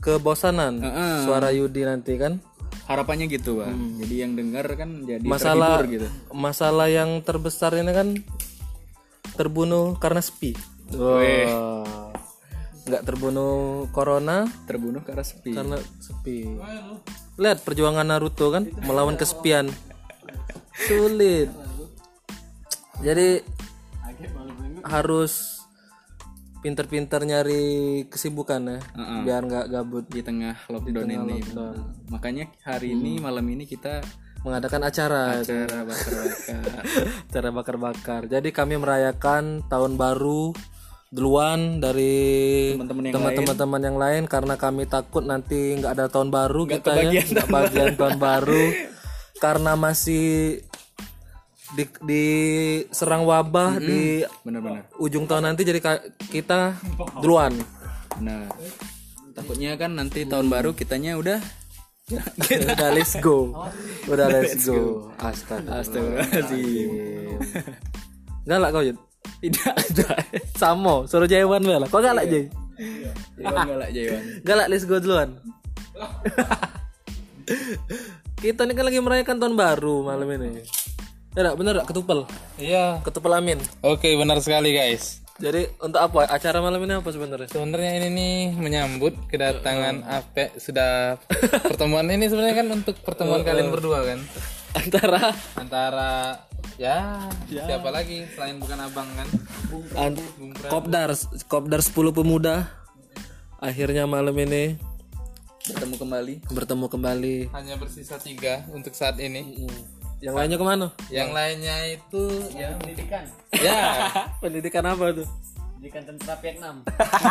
kebosanan 0.03 0.81
suara 1.23 1.55
Yudi 1.55 1.87
nanti 1.87 2.17
kan. 2.19 2.41
Harapannya 2.85 3.31
gitu 3.33 3.65
bang 3.65 3.97
jadi 3.97 4.15
yang 4.29 4.33
dengar 4.37 4.67
kan 4.77 5.09
jadi 5.09 5.25
masalah 5.25 5.81
terhibur 5.81 5.87
gitu. 5.89 6.09
masalah 6.37 6.87
yang 6.93 7.17
terbesar 7.25 7.73
ini 7.81 7.93
kan 7.97 8.09
terbunuh 9.41 9.97
karena 9.97 10.21
sepi. 10.21 10.53
Wah. 10.93 12.04
Nggak 12.85 13.03
terbunuh 13.05 13.89
corona. 13.91 14.45
Terbunuh 14.69 15.01
karena 15.01 15.25
sepi. 15.25 15.53
Karena 15.57 15.81
sepi. 16.01 16.49
Lihat 17.41 17.65
perjuangan 17.65 18.05
Naruto 18.05 18.53
kan 18.53 18.69
melawan 18.85 19.17
kesepian. 19.17 19.73
Sulit. 20.89 21.49
Jadi 23.01 23.43
harus 24.85 25.65
pinter-pinter 26.65 27.21
nyari 27.29 28.05
kesibukan 28.09 28.61
ya 28.65 28.81
biar 29.21 29.45
nggak 29.45 29.67
gabut 29.69 30.09
di 30.09 30.25
tengah 30.25 30.57
lockdown 30.73 31.13
ini. 31.13 31.45
makanya 32.09 32.49
hari 32.65 32.97
ini 32.97 33.21
malam 33.21 33.45
ini 33.53 33.69
kita 33.69 34.01
mengadakan 34.45 34.85
acara. 34.85 35.41
Cara 35.41 35.89
bakar-bakar. 35.89 36.65
Acara 37.33 37.49
bakar-bakar. 37.51 38.21
Jadi 38.29 38.49
kami 38.53 38.77
merayakan 38.77 39.65
tahun 39.73 39.97
baru 39.97 40.53
duluan 41.15 41.79
dari 41.79 42.75
Teman-teman 42.75 43.81
yang 43.81 43.95
yang 43.95 43.99
lain 44.03 44.23
karena 44.27 44.59
kami 44.59 44.91
takut 44.91 45.23
nanti 45.23 45.79
nggak 45.79 45.95
ada 45.95 46.07
tahun 46.11 46.35
baru 46.35 46.67
kita 46.67 46.91
ya. 47.07 47.23
nggak 47.23 47.47
bagian 47.47 47.95
tahun 47.95 48.19
baru. 48.19 48.65
Karena 49.39 49.79
masih 49.79 50.59
di, 51.79 51.85
diserang 52.03 53.23
wabah 53.27 53.79
di 53.79 54.27
benar-benar 54.43 54.91
ujung 54.99 55.31
tahun 55.31 55.55
nanti 55.55 55.63
jadi 55.63 55.79
kita 56.35 56.75
duluan. 57.23 57.55
Nah 58.19 58.51
takutnya 59.35 59.79
kan 59.79 59.95
nanti 59.95 60.27
tahun 60.27 60.51
baru 60.51 60.75
kitanya 60.75 61.15
udah 61.15 61.39
udah 62.75 62.91
let's 62.91 63.15
go. 63.23 63.55
Udah 64.11 64.27
let's 64.31 64.67
go. 64.67 65.11
astaga. 65.19 65.79
Astagfirullahaladzim 65.83 66.91
galak 68.45 68.71
kau 68.77 68.85
Yud 68.85 68.99
tidak 69.45 69.77
ada 69.77 70.09
Samo, 70.57 71.05
suruh 71.05 71.29
Jaiwan 71.29 71.61
lah. 71.61 71.89
Kok 71.89 72.01
galak 72.01 72.25
Jai? 72.33 72.49
Jaiwan 73.37 73.69
galak 73.69 73.91
Jaiwan 73.93 74.23
Galak 74.41 74.67
let's 74.73 74.89
go 74.89 74.97
duluan. 74.99 75.37
Kita 78.41 78.69
ini 78.69 78.73
kan 78.77 78.85
lagi 78.89 79.01
merayakan 79.01 79.37
tahun 79.41 79.55
baru 79.57 80.05
malam 80.05 80.29
ini. 80.37 80.65
Ya, 81.35 81.51
bener 81.57 81.83
dak 81.83 81.91
ketupel. 81.91 82.29
Iya. 82.61 83.03
Ketupel 83.03 83.33
amin. 83.35 83.59
Oke 83.83 84.15
benar 84.15 84.39
sekali 84.45 84.73
guys. 84.73 85.25
Jadi 85.35 85.67
untuk 85.83 85.99
apa? 85.99 86.31
Acara 86.31 86.63
malam 86.63 86.79
ini 86.87 86.95
apa 86.95 87.11
sebenarnya? 87.11 87.51
Sebenarnya 87.51 87.91
ini 87.99 88.09
nih 88.15 88.35
menyambut 88.55 89.19
kedatangan 89.27 90.07
Ape 90.07 90.55
sudah 90.63 91.19
pertemuan 91.67 92.07
ini 92.07 92.31
sebenarnya 92.31 92.63
kan 92.63 92.69
untuk 92.71 92.95
pertemuan 93.03 93.43
kalian 93.43 93.75
berdua 93.75 94.07
kan 94.07 94.23
Antara 94.75 95.31
antara 95.55 96.11
ya, 96.75 97.31
siapa 97.47 97.89
lagi 97.89 98.27
selain 98.29 98.59
bukan 98.59 98.79
abang 98.81 99.07
kan 99.09 99.29
an- 99.97 100.19
Kopdar, 100.67 101.15
Kopdar 101.47 101.81
10 101.81 101.95
pemuda 102.11 102.67
akhirnya 103.59 104.05
malam 104.05 104.35
ini 104.37 104.77
Bertemu 105.65 105.97
kembali. 105.97 106.35
bertemu 106.47 106.87
kembali. 106.87 107.37
hanya 107.51 107.81
bersisa 107.81 108.19
tiga 108.19 108.69
untuk 108.69 108.93
saat 108.93 109.17
ini 109.17 109.65
Yang 110.21 110.35
lainnya 110.35 110.59
ke 110.59 110.67
mana? 110.67 110.87
yang 111.09 111.31
lainnya 111.31 111.77
itu 111.89 112.23
ya 112.53 112.77
Pendidikan. 112.77 113.25
ya 113.55 113.81
Pendidikan 114.43 114.85
apa 114.85 115.15
tuh? 115.15 115.29
Pendidikan 115.85 116.17
tentara 116.17 116.41
Vietnam. 116.41 116.81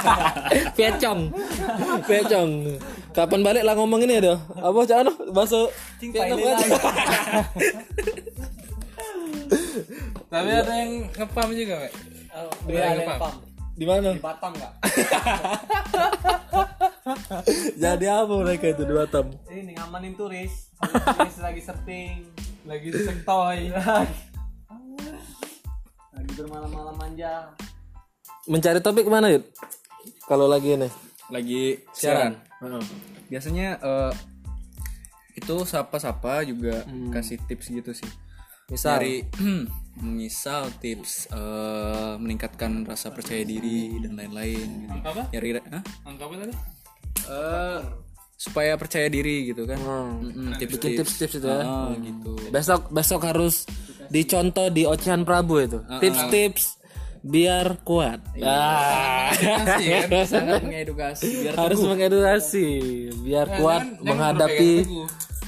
Piacong. 0.77 1.33
Piacong. 2.05 2.51
Kapan 3.09 3.41
balik 3.41 3.65
lah 3.65 3.73
ngomong 3.73 4.05
ini 4.05 4.21
ya, 4.21 4.37
Apa 4.61 4.85
anu? 4.93 5.09
Bahasa 5.33 5.73
Vietnam 5.97 6.37
kan? 6.37 6.61
tapi 10.29 10.49
ada 10.53 10.69
yang 10.69 11.09
ngepam 11.17 11.49
juga 11.49 11.81
Mek. 11.81 11.93
Oh, 12.37 12.53
Dua 12.69 12.77
iya, 12.77 12.77
yang 12.77 12.93
ada 12.93 13.01
yang 13.01 13.09
ngepam. 13.17 13.25
pam. 13.25 13.41
Di 13.73 13.85
mana? 13.89 14.09
Di 14.13 14.21
Batam 14.21 14.51
enggak? 14.53 14.73
Jadi 17.89 18.05
apa 18.05 18.33
mereka 18.37 18.65
itu 18.69 18.85
dua 18.85 19.09
tam? 19.09 19.33
Ini 19.49 19.73
ngamanin 19.81 20.13
turis. 20.13 20.69
turis 20.77 21.41
lagi 21.41 21.61
surfing. 21.65 22.21
lagi 22.69 22.93
sektoy 22.93 23.73
Lagi 26.13 26.31
bermalam-malam 26.37 26.93
manja. 27.01 27.49
Mencari 28.43 28.83
topik 28.83 29.07
mana 29.07 29.31
Yud? 29.31 29.43
Kalau 30.27 30.51
lagi 30.51 30.75
ini. 30.75 30.89
Lagi 31.31 31.79
siaran. 31.95 32.35
Biasanya 33.31 33.79
eh, 33.79 34.13
itu 35.33 35.55
sapa-sapa 35.63 36.43
juga 36.43 36.83
kasih 37.09 37.39
tips 37.47 37.71
gitu 37.71 37.91
sih. 37.95 38.09
Misal 38.67 38.99
Dari 38.99 39.15
misal 40.19 40.67
tips 40.79 41.31
eh, 41.31 42.13
meningkatkan 42.19 42.83
rasa 42.83 43.15
percaya 43.15 43.43
diri 43.43 43.95
dan 44.03 44.19
lain-lain 44.19 44.91
gitu. 44.91 44.99
apa 45.03 45.23
Nyari 45.31 45.49
hah? 45.59 45.83
angka 46.03 46.23
apa 46.27 46.35
tadi 46.43 46.53
Eh, 47.23 47.79
supaya 48.35 48.75
percaya 48.75 49.07
diri 49.07 49.47
gitu 49.47 49.63
kan. 49.63 49.79
Hmm. 49.79 50.19
Mm-mm, 50.19 50.59
Bikin 50.59 50.59
tips-tips 50.59 51.15
tips-tips 51.15 51.33
itu 51.39 51.47
ya. 51.47 51.63
Ah, 51.63 51.95
gitu. 51.95 52.33
Besok 52.51 52.91
besok 52.91 53.21
harus 53.23 53.63
dicontoh 54.11 54.67
di 54.67 54.83
Ocehan 54.83 55.23
Prabu 55.23 55.63
itu. 55.63 55.79
Tips-tips 56.03 56.82
biar 57.23 57.79
kuat. 57.87 58.19
Ah. 58.43 59.31
Kasih 59.31 60.11
kan 60.11 60.27
Sangat 60.35 60.61
mengedukasi 60.67 61.27
biar 61.47 61.53
harus 61.55 61.79
mengedukasi 61.79 62.67
biar 63.23 63.47
kuat 63.57 63.83
menghadapi 64.03 64.83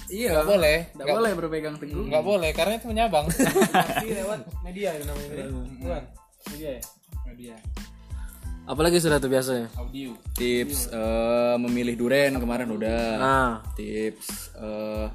iya 0.07 0.37
nggak 0.37 0.47
boleh 0.47 0.77
tidak 0.93 1.07
boleh 1.11 1.31
berpegang 1.35 1.75
teguh. 1.75 2.05
nggak 2.07 2.23
boleh 2.23 2.49
karena 2.55 2.73
itu 2.79 2.87
menyabang 2.87 3.25
Tapi 3.75 4.07
lewat 4.15 4.39
media 4.63 4.89
itu 4.95 5.03
namanya. 5.03 5.45
Bukan. 5.81 6.03
Media 6.55 6.69
ya? 6.77 6.81
media 7.27 7.55
apalagi 8.65 8.97
sudah 8.97 9.21
tuh 9.21 9.29
biasanya. 9.29 9.69
audio 9.77 10.17
Tips 10.33 10.89
eh, 10.89 11.55
memilih 11.61 11.93
duren 11.93 12.33
kemarin 12.41 12.69
udah. 12.73 13.01
Nah, 13.21 13.53
Tips 13.77 14.57
eh, 14.57 15.05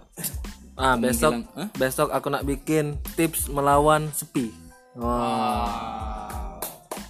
ah 0.79 0.95
besok 0.97 1.45
"Hah?" 1.59 1.69
besok 1.75 2.09
aku 2.14 2.31
nak 2.31 2.47
bikin 2.47 2.97
tips 3.19 3.50
melawan 3.50 4.09
sepi. 4.14 4.70
Wah. 5.00 6.61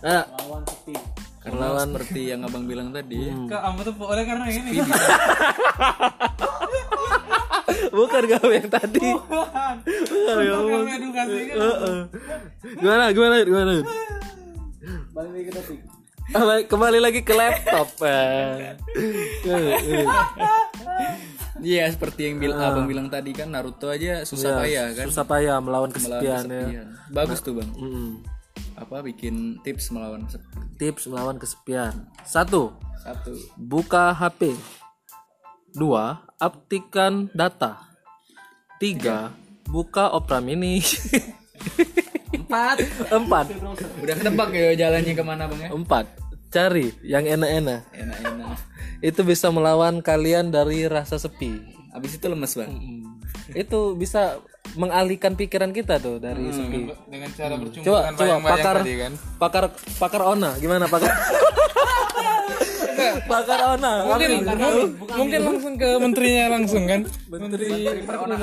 Eh, 0.00 0.22
Lawan 0.22 0.62
sepi. 0.62 0.94
karena 1.42 1.74
seperti 1.82 2.30
yang 2.30 2.46
abang 2.46 2.70
bilang 2.70 2.94
tadi. 2.94 3.34
kak 3.50 3.58
kamu 3.60 3.80
tuh 3.82 3.94
oleh 4.06 4.24
karena 4.28 4.46
ini 4.46 4.78
bukan 7.90 8.22
kau 8.30 8.50
yang 8.54 8.70
tadi. 8.70 9.10
Bukan 9.10 9.74
kau. 10.22 10.62
kamu 10.70 10.86
edukasi 10.86 11.50
kan 11.50 11.56
Heeh. 11.58 11.98
Gimana 12.78 13.04
gimana 13.10 13.34
gimana? 13.42 13.82
Balik 15.10 15.30
lagi 15.34 15.42
ke 15.42 15.52
topik. 15.58 15.82
Ah, 16.30 16.62
kembali 16.62 17.02
lagi 17.02 17.26
ke 17.26 17.34
laptop. 17.34 17.90
Iya 21.60 21.84
seperti 21.88 22.20
yang 22.24 22.36
bil 22.38 22.52
abang 22.52 22.84
bilang 22.84 23.06
tadi 23.06 23.30
kan 23.30 23.48
Naruto 23.48 23.86
aja 23.86 24.24
susah 24.24 24.58
payah 24.58 24.92
kan. 24.92 25.06
Susah 25.06 25.24
payah 25.24 25.56
melawan 25.58 25.88
Melawan 25.88 25.92
kesepian 25.92 26.42
ya. 26.42 26.64
kesepian. 26.64 26.86
Bagus 27.10 27.38
tuh 27.40 27.52
bang. 27.56 27.70
Mm-mm. 27.72 28.10
Apa 28.74 29.00
bikin 29.00 29.34
tips 29.60 29.90
melawan 29.90 30.24
kesepian. 30.24 30.64
Tips 30.74 31.04
melawan 31.06 31.36
kesepian. 31.36 31.94
Satu, 32.22 32.72
Satu. 32.98 33.36
buka 33.54 34.10
HP. 34.10 34.56
Dua, 35.70 36.18
aktifkan 36.36 37.28
data. 37.30 37.78
Tiga, 38.76 39.30
buka 39.64 40.10
Opera 40.10 40.40
Mini. 40.40 40.80
Empat. 42.30 42.76
Empat, 43.06 43.46
Udah 44.00 44.14
ketebak 44.16 44.48
ya 44.50 44.72
jalannya 44.76 45.12
ke 45.12 45.22
mana 45.22 45.44
bang 45.46 45.60
ya? 45.60 45.68
empat, 45.70 46.04
cari 46.48 46.90
yang 47.04 47.22
enak-enak. 47.22 47.86
Enak-enak. 47.92 48.58
Itu 49.00 49.24
bisa 49.24 49.48
melawan 49.48 50.00
kalian 50.00 50.52
dari 50.52 50.84
rasa 50.84 51.16
sepi. 51.16 51.56
Abis 51.90 52.20
itu 52.20 52.26
lemes 52.28 52.52
bang. 52.52 52.72
Itu 53.50 53.96
bisa 53.96 54.38
mengalihkan 54.78 55.34
pikiran 55.34 55.74
kita 55.74 55.98
tuh 55.98 56.22
dari 56.22 56.46
sepi. 56.52 56.86
dengan 57.10 57.30
cara 57.34 57.54
bercumbu 57.58 57.82
Coba, 57.82 58.00
coba 58.14 58.34
pakar, 58.44 58.76
tadi 58.86 58.94
kan 58.94 59.12
pakar, 59.42 59.64
pakar 59.98 60.22
Ona, 60.30 60.54
gimana 60.62 60.86
pakar? 60.86 61.10
pakar 63.30 63.58
Ona. 63.74 63.92
mungkin 64.06 64.30
mungkin 65.10 65.40
langsung 65.42 65.74
ke 65.74 65.88
menterinya 65.98 66.44
langsung 66.54 66.86
kan 66.86 67.00
menteri 67.26 67.66
perkebunan 68.06 68.38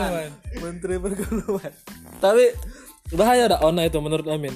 Menteri 0.57 0.95
pergaulan. 0.99 1.73
Tapi 2.19 2.45
bahaya 3.13 3.43
dah 3.47 3.59
Ona 3.63 3.87
itu 3.87 3.97
menurut 4.03 4.27
Amin. 4.27 4.51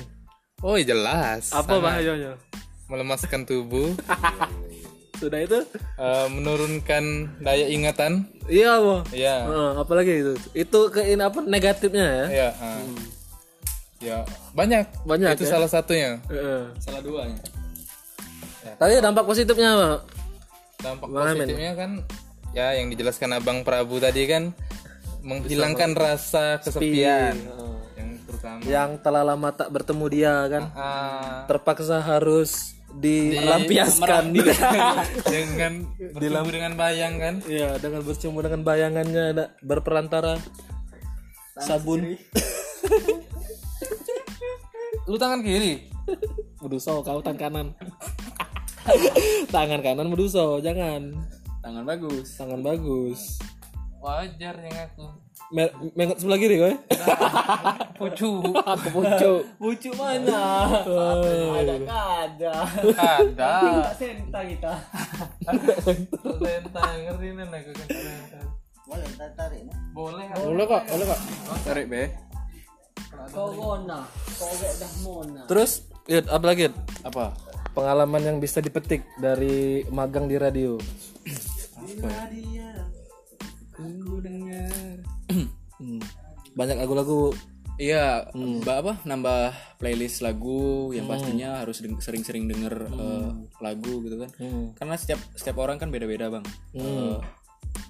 oh 0.61 0.75
iya 0.75 0.91
jelas 0.91 1.55
Apa 1.55 1.79
bahayanya? 1.79 2.35
melemaskan 2.91 3.47
tubuh 3.47 3.95
Sudah 5.21 5.37
itu? 5.39 5.59
eh, 5.95 6.27
menurunkan 6.27 7.03
daya 7.39 7.69
ingatan 7.69 8.25
Iya, 8.45 8.73
Bo. 8.77 9.05
ya 9.11 9.45
Heeh, 9.45 9.71
apalagi 9.77 10.11
itu? 10.17 10.33
Itu 10.51 10.89
ke 10.89 11.05
ini 11.05 11.21
apa 11.21 11.39
negatifnya 11.39 12.05
ya? 12.05 12.25
ya 12.27 12.49
ah. 12.57 12.81
ya 13.99 14.17
banyak 14.51 14.89
Banyak 15.03 15.37
itu 15.37 15.45
ya? 15.45 15.51
salah 15.51 15.69
satunya 15.69 16.17
Heeh. 16.25 16.73
Salah 16.75 16.99
dua 16.99 17.29
ya. 17.29 17.37
Tapi 18.75 18.97
dampak 18.97 19.23
positifnya 19.23 19.69
apa? 19.71 19.89
dampak 20.79 21.07
Amin. 21.07 21.45
positifnya 21.45 21.71
kan 21.75 21.91
ya 22.51 22.73
yang 22.73 22.89
dijelaskan 22.89 23.37
abang 23.37 23.61
Prabu 23.61 24.01
tadi 24.01 24.25
kan 24.25 24.49
menghilangkan 25.21 25.93
rasa 25.93 26.57
kesepian 26.57 27.37
Heeh. 27.37 27.73
yang 27.93 28.09
terutama 28.25 28.59
Yang 28.65 28.89
telah 28.99 29.21
lama 29.23 29.49
tak 29.51 29.69
bertemu 29.69 30.05
dia 30.09 30.33
kan, 30.49 30.63
ah, 30.73 31.45
terpaksa 31.45 32.01
harus 32.01 32.73
dilampiaskan. 32.99 34.23
dengan 35.31 35.87
bertemu 36.11 36.49
dengan 36.51 36.73
bayang 36.75 37.13
kan 37.21 37.35
Iya, 37.47 37.79
dengan 37.79 38.01
bercumbu 38.03 38.43
dengan 38.43 38.61
bayangannya 38.67 39.23
ada 39.37 39.45
berperantara 39.63 40.35
sabun. 41.61 42.15
lu 45.09 45.17
tangan 45.17 45.41
kiri 45.41 45.91
Meduso 46.61 47.01
kau 47.01 47.21
tangan 47.25 47.39
kanan. 47.39 47.67
tangan 49.55 49.81
kanan 49.81 50.07
meduso, 50.13 50.61
jangan. 50.61 51.13
Tangan 51.61 51.83
bagus. 51.85 52.37
Tangan 52.37 52.61
bagus. 52.61 53.41
wajar 54.01 54.57
yang 54.57 54.77
aku 54.89 55.13
Me- 55.51 55.75
mengot 55.99 56.17
sebelah 56.23 56.39
kiri 56.39 56.55
kowe. 56.63 56.71
pucu 57.99 58.31
Aku 58.55 58.87
pucuk. 58.95 59.39
Bucu 59.59 59.91
mana? 59.99 60.79
Ada 61.59 61.75
kada. 61.83 62.53
ada 62.95 63.51
Tak 63.83 63.95
senta 63.99 64.39
kita. 64.47 64.73
terlentang 66.23 66.95
ngerti 67.03 67.27
nih 67.35 67.45
aku 67.51 67.71
kan. 67.75 67.87
Boleh 68.87 69.07
tarik 69.35 69.61
boleh 69.95 70.25
Boleh 70.35 70.65
kok, 70.67 70.83
boleh 70.87 71.05
kok. 71.07 71.19
Tarik 71.67 71.85
be. 71.91 72.03
Kau. 73.11 73.51
Kau 73.51 74.51
gak 74.55 74.73
dah 74.79 74.91
mona. 75.03 75.43
Terus, 75.47 75.83
Yud, 76.07 76.25
apa 76.31 76.45
lagi? 76.47 76.71
Apa? 77.03 77.35
Pengalaman 77.71 78.23
yang 78.23 78.37
bisa 78.39 78.59
dipetik 78.59 79.03
dari 79.19 79.83
magang 79.91 80.27
di 80.27 80.35
radio. 80.35 80.75
Hmm. 83.75 85.10
Banyak 86.51 86.77
lagu-lagu. 86.77 87.31
Iya, 87.75 88.29
mbak 88.35 88.75
apa? 88.77 88.93
Nambah 89.03 89.39
playlist 89.77 90.21
lagu 90.21 90.91
yang 90.91 91.09
pastinya 91.09 91.57
harus 91.57 91.81
deng- 91.81 91.97
sering-sering 91.97 92.45
denger 92.45 92.75
eh, 92.87 93.29
lagu 93.59 94.03
gitu 94.03 94.15
kan. 94.17 94.29
Karena 94.75 94.95
setiap 94.95 95.17
setiap 95.33 95.57
orang 95.57 95.75
kan 95.75 95.89
beda-beda 95.89 96.29
bang. 96.29 96.45
Eh, 96.75 97.17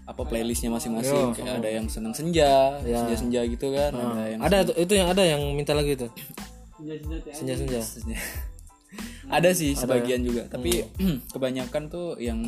apa 0.05 0.21
playlistnya 0.23 0.69
masing-masing? 0.69 1.35
Kayak 1.35 1.59
ada 1.59 1.69
yang 1.71 1.87
seneng 1.87 2.13
senja, 2.13 2.79
senja-senja 2.79 3.41
gitu 3.45 3.67
kan. 3.69 3.91
Ada 3.91 4.23
yang 4.29 4.39
ada 4.41 4.57
tuh- 4.63 4.77
itu 4.77 4.93
yang 4.93 5.07
ada 5.09 5.23
yang 5.23 5.41
minta 5.51 5.73
lagu 5.73 5.89
itu. 5.89 6.07
Senja-senja 6.77 7.33
Senja-senja. 7.33 7.81
senja. 7.83 8.17
ada 9.31 9.49
sih 9.51 9.71
sebagian 9.73 10.19
juga 10.21 10.43
tapi 10.45 10.83
kebanyakan 11.33 11.87
tuh 11.87 12.19
yang 12.19 12.43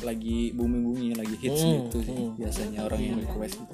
lagi 0.00 0.52
booming 0.52 0.84
booming 0.84 1.16
lagi 1.16 1.32
hits 1.38 1.64
gitu 1.64 1.98
sih 2.02 2.12
biasanya 2.36 2.84
orang 2.84 3.00
yang 3.00 3.16
request 3.18 3.56
gitu 3.56 3.72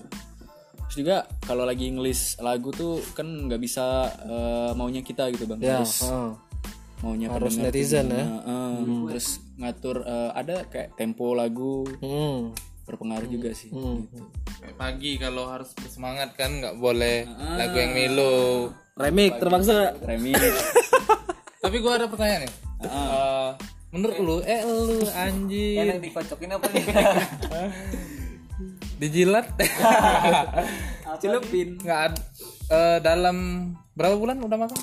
terus 0.92 1.08
juga 1.08 1.16
kalau 1.40 1.64
lagi 1.64 1.88
ngelis 1.88 2.36
lagu 2.38 2.68
tuh 2.68 3.00
kan 3.16 3.24
nggak 3.24 3.56
bisa 3.56 3.80
eh, 4.20 4.70
maunya 4.76 5.00
kita 5.00 5.32
gitu 5.32 5.48
bang 5.48 5.56
Ya, 5.56 5.80
harus 5.80 6.04
heeh. 6.04 6.30
maunya 7.00 7.26
Harus 7.32 7.56
netizen 7.56 8.12
ya. 8.12 8.20
gimana, 8.20 8.36
eh, 8.44 8.76
terus 9.08 9.26
ngatur 9.56 10.04
eh, 10.04 10.30
ada 10.36 10.68
kayak 10.68 10.92
tempo 10.92 11.32
lagu 11.32 11.88
Hmm. 11.96 12.52
berpengaruh 12.84 13.24
juga 13.24 13.56
sih 13.56 13.72
gitu. 13.72 14.20
Kayak 14.60 14.76
pagi 14.76 15.16
kalau 15.16 15.48
harus 15.48 15.72
bersemangat 15.72 16.36
kan 16.36 16.60
nggak 16.60 16.76
boleh 16.76 17.24
lagu 17.56 17.76
yang 17.78 17.92
melo. 17.96 18.36
Remix 18.92 19.40
terpaksa. 19.40 19.96
remix 19.96 20.36
Tapi 21.64 21.76
gua 21.80 21.96
ada 21.96 22.04
pertanyaan 22.04 22.44
nih. 22.44 22.52
Eh, 22.84 23.48
menurut 23.88 24.16
lu, 24.20 24.36
eh 24.44 24.60
lu 24.60 25.08
anjir 25.08 26.04
dikocokin 26.04 26.52
apa 26.52 26.66
nih? 26.68 26.84
dijilat 29.02 29.50
celupin 31.22 31.74
nggak 31.82 32.14
eh, 32.70 32.98
dalam 33.02 33.68
berapa 33.98 34.14
bulan 34.14 34.38
udah 34.38 34.58
makan? 34.62 34.80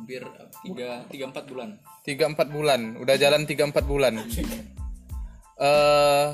hampir 0.00 0.24
tiga 0.64 1.04
tiga 1.12 1.24
empat 1.30 1.44
bulan 1.46 1.76
Tiga 2.00 2.24
empat 2.32 2.48
bulan, 2.48 2.96
udah 2.96 3.14
jalan 3.20 3.44
tiga 3.44 3.68
empat 3.68 3.84
bulan. 3.84 4.16
Eh 5.60 6.28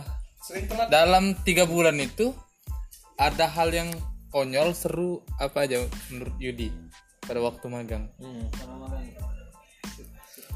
dalam 0.87 1.35
tiga 1.43 1.67
bulan 1.67 1.99
itu 1.99 2.31
ada 3.19 3.51
hal 3.51 3.75
yang 3.75 3.91
konyol, 4.31 4.71
seru 4.71 5.19
apa 5.43 5.67
aja 5.67 5.83
menurut 6.15 6.39
Yudi 6.39 6.71
pada 7.27 7.43
waktu 7.43 7.67
magang? 7.67 8.07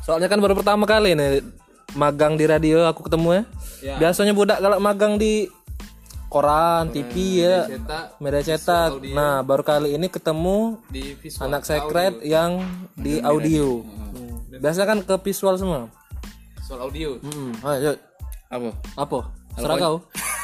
Soalnya 0.06 0.30
kan 0.30 0.38
baru 0.38 0.54
pertama 0.54 0.86
kali 0.86 1.18
nih 1.18 1.42
magang 1.98 2.38
di 2.38 2.46
radio 2.46 2.86
aku 2.86 3.10
ketemu 3.10 3.42
ya. 3.42 3.42
Biasanya 3.98 4.30
budak 4.30 4.62
kalau 4.62 4.78
magang 4.78 5.18
di 5.18 5.50
koran, 6.30 6.94
TV 6.94 7.42
ya, 7.42 7.66
Cetak 7.66 8.22
media 8.22 8.42
cetak. 8.46 9.02
Nah, 9.10 9.42
baru 9.42 9.66
kali 9.66 9.98
ini 9.98 10.06
ketemu 10.06 10.78
di 10.86 11.18
visual 11.18 11.50
anak 11.50 11.66
sekret 11.66 12.22
yang 12.22 12.62
di 12.94 13.18
audio. 13.18 13.82
Hmm. 13.82 14.46
Biasanya 14.62 14.86
kan 14.86 14.98
ke 15.02 15.14
visual 15.26 15.58
semua. 15.58 15.90
visual 16.62 16.86
audio. 16.86 17.18
Hmm. 17.18 17.50
Ayo, 17.66 17.98
apa 18.46 18.70
apa? 18.94 19.18
Serah 19.58 19.76
kau. 19.76 19.96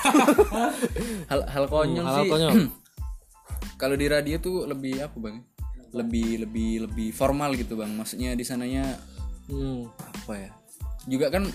hal 1.31 1.41
hal 1.47 1.65
konyol 1.71 2.05
Hal 2.05 2.17
sih 2.19 2.31
konyol. 2.31 2.53
kalau 3.81 3.95
di 3.95 4.07
radio 4.11 4.37
tuh 4.39 4.67
lebih 4.67 5.03
apa 5.03 5.17
bang 5.19 5.39
lebih 5.95 6.47
lebih 6.47 6.71
lebih 6.89 7.09
formal 7.15 7.55
gitu 7.55 7.79
bang 7.79 7.91
maksudnya 7.95 8.35
di 8.35 8.43
sananya 8.43 8.99
Hmm. 9.47 9.87
apa 10.03 10.35
ya 10.35 10.51
juga 11.07 11.31
kan 11.31 11.47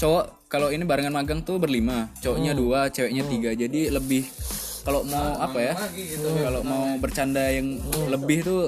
cowok 0.00 0.24
kalau 0.48 0.72
ini 0.72 0.82
barengan 0.82 1.12
magang 1.12 1.44
tuh 1.44 1.60
berlima. 1.60 2.08
Cowoknya 2.18 2.56
dua 2.56 2.88
ceweknya 2.88 3.22
tiga. 3.28 3.50
Jadi 3.52 3.92
lebih 3.92 4.24
kalau 4.80 5.04
mau 5.04 5.36
apa 5.36 5.58
ya 5.60 5.74
kalau 6.40 6.64
mau 6.64 6.96
bercanda 6.96 7.52
yang 7.52 7.76
lebih 8.08 8.38
tuh 8.42 8.62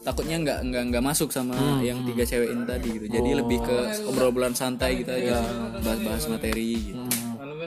takutnya 0.00 0.40
nggak 0.40 0.58
nggak 0.66 0.82
nggak 0.90 1.04
masuk 1.04 1.30
sama 1.30 1.54
yang 1.80 2.02
tiga 2.02 2.26
cewek 2.26 2.50
ini 2.50 2.64
tadi 2.66 2.88
gitu. 2.98 3.06
Jadi 3.06 3.30
lebih 3.32 3.58
ke 3.62 3.76
obrolan 4.10 4.52
santai 4.52 5.00
gitu 5.00 5.14
aja 5.14 5.40
bahas-bahas 5.80 6.26
materi 6.26 6.92
gitu. 6.92 7.00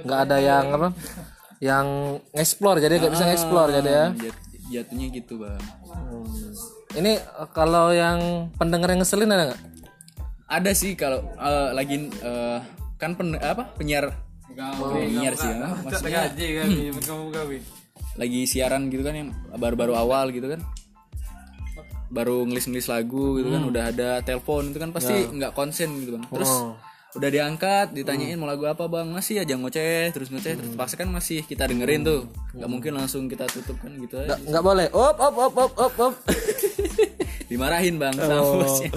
Nggak 0.04 0.20
ada 0.30 0.38
yang 0.38 0.66
apa? 0.70 0.88
Yang 1.64 1.88
explore 2.36 2.84
jadi 2.84 3.00
nggak 3.00 3.14
bisa 3.16 3.26
explore 3.32 3.72
jadi 3.72 3.90
ya. 3.90 4.06
Jat- 4.20 4.42
jatuhnya 4.64 5.08
gitu 5.10 5.40
bang. 5.40 5.62
Ini 6.94 7.14
eh, 7.18 7.48
kalau 7.56 7.90
yang 7.90 8.52
pendengar 8.54 8.92
yang 8.92 9.02
ngeselin 9.02 9.32
ada 9.32 9.54
nggak? 9.54 9.62
Ada 10.54 10.72
sih 10.78 10.94
kalau 10.94 11.26
eh, 11.34 11.70
lagi 11.74 11.98
eh, 12.10 12.60
kan 13.02 13.18
pen, 13.18 13.34
apa 13.42 13.74
penyiar. 13.74 14.14
Penyiar 14.54 15.34
sih 15.34 15.50
ya 15.50 15.74
maksudnya. 15.82 16.30
Kan, 16.30 16.70
kamu 17.02 17.26
gawe. 17.34 17.58
lagi 18.14 18.46
siaran 18.46 18.94
gitu 18.94 19.02
kan 19.02 19.18
yang 19.18 19.30
baru-baru 19.58 19.98
awal 19.98 20.30
gitu 20.30 20.54
kan. 20.54 20.62
Baru 22.14 22.46
ngelis-ngelis 22.46 22.86
lagu 22.86 23.42
gitu 23.42 23.50
kan 23.50 23.66
udah 23.66 23.84
ada 23.90 24.10
telepon 24.22 24.70
itu 24.70 24.78
kan 24.78 24.94
pasti 24.94 25.26
nggak 25.34 25.58
konsen 25.58 25.98
gitu 25.98 26.14
bang 26.14 26.26
terus 26.30 26.54
udah 27.18 27.30
diangkat 27.30 27.94
ditanyain 27.94 28.38
mau 28.38 28.46
lagu 28.46 28.70
apa 28.70 28.86
bang? 28.86 29.10
Masih 29.10 29.42
aja 29.42 29.58
ngoceh 29.58 30.14
terus 30.14 30.30
ngoceh 30.30 30.54
terus 30.54 30.78
paksa 30.78 31.02
kan 31.02 31.10
masih 31.10 31.42
kita 31.42 31.66
dengerin 31.66 32.06
tuh. 32.06 32.30
Nggak 32.54 32.70
mungkin 32.70 32.92
langsung 32.94 33.26
kita 33.26 33.50
tutup 33.50 33.82
kan 33.82 33.98
gitu 33.98 34.22
Nggak 34.30 34.62
boleh. 34.62 34.88
Op 34.94 35.18
op 35.18 35.34
op 35.34 35.54
op 35.58 35.74
op 35.74 35.94
op. 35.98 36.14
dimarahin 37.54 38.02
bang 38.02 38.14
sama 38.18 38.66
bosnya 38.66 38.90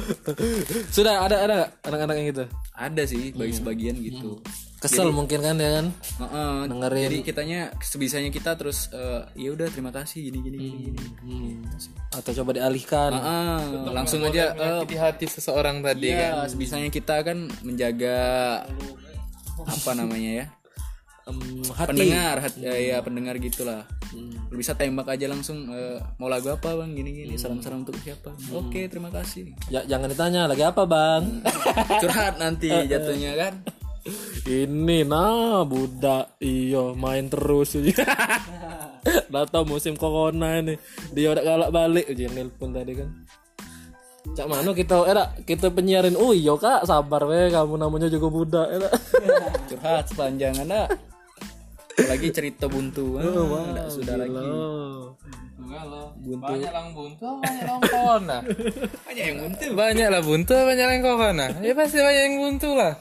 Sudah 0.96 1.20
ada 1.28 1.36
ada 1.44 1.54
nggak 1.54 1.70
anak-anak 1.84 2.14
yang 2.16 2.28
gitu? 2.32 2.44
ada 2.72 3.02
sih 3.04 3.36
bagi 3.36 3.52
sebagian 3.52 3.96
gitu 4.00 4.40
Kesel 4.76 5.08
mungkin 5.08 5.40
kan 5.40 5.56
ya 5.56 5.80
kan? 5.80 5.86
Heeh, 6.20 6.56
Dengerin. 6.68 7.08
jadi 7.08 7.18
kitanya 7.24 7.60
sebisanya 7.80 8.28
kita 8.28 8.60
terus 8.60 8.92
eh, 8.92 9.24
ya 9.32 9.56
udah 9.56 9.72
terima 9.72 9.88
kasih 9.88 10.28
gini 10.28 10.38
gini 10.44 10.56
gini 10.60 11.00
gini 11.24 11.48
Atau 12.12 12.36
coba 12.36 12.60
dialihkan. 12.60 13.08
Heeh, 13.16 13.88
langsung 13.88 14.20
aja 14.28 14.52
Di 14.84 14.96
hati 15.00 15.32
seseorang 15.32 15.80
tadi 15.80 16.12
kan. 16.12 16.44
Iya, 16.44 16.52
sebisanya 16.52 16.92
kita 16.92 17.24
kan 17.24 17.48
menjaga 17.64 18.18
apa 19.64 19.90
namanya 19.96 20.44
ya? 20.44 20.46
Em, 21.26 21.42
hati. 21.74 21.90
Pendengar, 21.90 22.38
hat- 22.38 22.54
ya, 22.62 22.70
ya 22.78 22.96
pendengar 23.02 23.34
gitulah. 23.42 23.82
Lu 24.46 24.54
bisa 24.54 24.78
tembak 24.78 25.10
aja 25.10 25.26
langsung 25.26 25.66
eh, 25.74 25.98
mau 26.22 26.30
lagu 26.30 26.54
apa 26.54 26.78
bang? 26.78 26.94
Gini 26.94 27.10
gini 27.10 27.34
salam-salam 27.34 27.82
untuk 27.82 27.98
siapa? 27.98 28.30
Oke 28.54 28.86
terima 28.86 29.10
kasih. 29.10 29.50
Ya, 29.66 29.82
jangan 29.82 30.06
ditanya 30.06 30.46
lagi 30.46 30.62
apa 30.62 30.86
bang? 30.86 31.42
curhat 32.02 32.38
nanti 32.38 32.70
jatuhnya 32.70 33.34
kan? 33.34 33.54
Ini 34.46 35.02
nah 35.02 35.66
budak 35.66 36.38
iyo 36.38 36.94
main 36.94 37.26
terus. 37.26 37.74
Tau 39.50 39.66
musim 39.66 39.98
corona 39.98 40.62
ini. 40.62 40.78
Dia 41.10 41.34
udah 41.34 41.42
galak 41.42 41.70
balik 41.74 42.06
Uji 42.06 42.30
nelpon 42.30 42.70
tadi 42.70 43.02
kan? 43.02 43.10
Cak 44.30 44.46
mana 44.46 44.70
kita 44.74 45.06
eh 45.10 45.14
dak, 45.14 45.28
kita 45.42 45.74
penyiarin. 45.74 46.14
Oh 46.14 46.30
iya 46.30 46.54
kak. 46.54 46.86
Sabar 46.86 47.26
weh. 47.26 47.50
Kamu 47.50 47.74
namanya 47.74 48.06
juga 48.06 48.30
budak 48.30 48.66
eh 48.70 48.78
dak. 48.78 48.94
curhat 49.74 50.06
sepanjang 50.06 50.54
ada 50.62 50.86
lagi 52.04 52.28
cerita 52.28 52.68
buntu 52.68 53.16
ah, 53.16 53.24
nggak 53.72 53.88
sudah 53.88 54.14
lagi 54.20 54.36
Oh. 54.36 55.16
Enggak 55.66 55.82
loh. 55.90 56.06
Banyak 56.22 56.70
lang 56.70 56.88
buntu, 56.94 57.28
banyak 57.42 57.64
lang 57.66 57.80
corona. 57.82 58.38
banyak 59.02 59.24
yang 59.26 59.38
buntu. 59.42 59.66
Banyak 59.74 60.08
lah 60.14 60.22
buntu, 60.22 60.54
banyak 60.70 60.86
yang 60.86 61.02
corona. 61.02 61.46
Ya 61.58 61.72
pasti 61.74 61.98
banyak 61.98 62.22
yang 62.22 62.36
buntu 62.38 62.70
lah. 62.78 62.94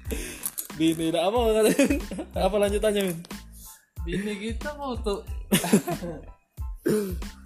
Bini 0.78 1.12
apa? 1.12 1.38
Apa 2.38 2.56
lanjutannya 2.56 3.10
Min? 3.10 3.18
Bini 4.06 4.32
kita 4.38 4.72
mau 4.80 4.96
tuh 4.96 5.20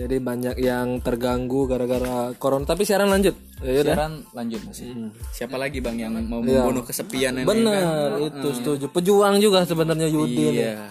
Jadi 0.00 0.16
banyak 0.16 0.56
yang 0.56 1.04
terganggu 1.04 1.68
gara-gara 1.68 2.32
corona. 2.40 2.64
Tapi 2.64 2.88
siaran 2.88 3.12
lanjut. 3.12 3.36
Ya 3.60 3.84
siaran 3.84 4.24
lanjut 4.32 4.64
masih 4.64 5.12
siapa 5.36 5.60
lagi 5.60 5.84
bang 5.84 6.08
yang 6.08 6.16
mau 6.24 6.40
membunuh 6.40 6.80
kesepian 6.80 7.36
ini 7.36 7.44
kan? 7.44 7.52
Bener 7.52 8.08
itu 8.32 8.48
setuju. 8.56 8.88
Pejuang 8.88 9.36
juga 9.44 9.68
sebenarnya 9.68 10.08
Yudin. 10.08 10.56
Iya. 10.56 10.88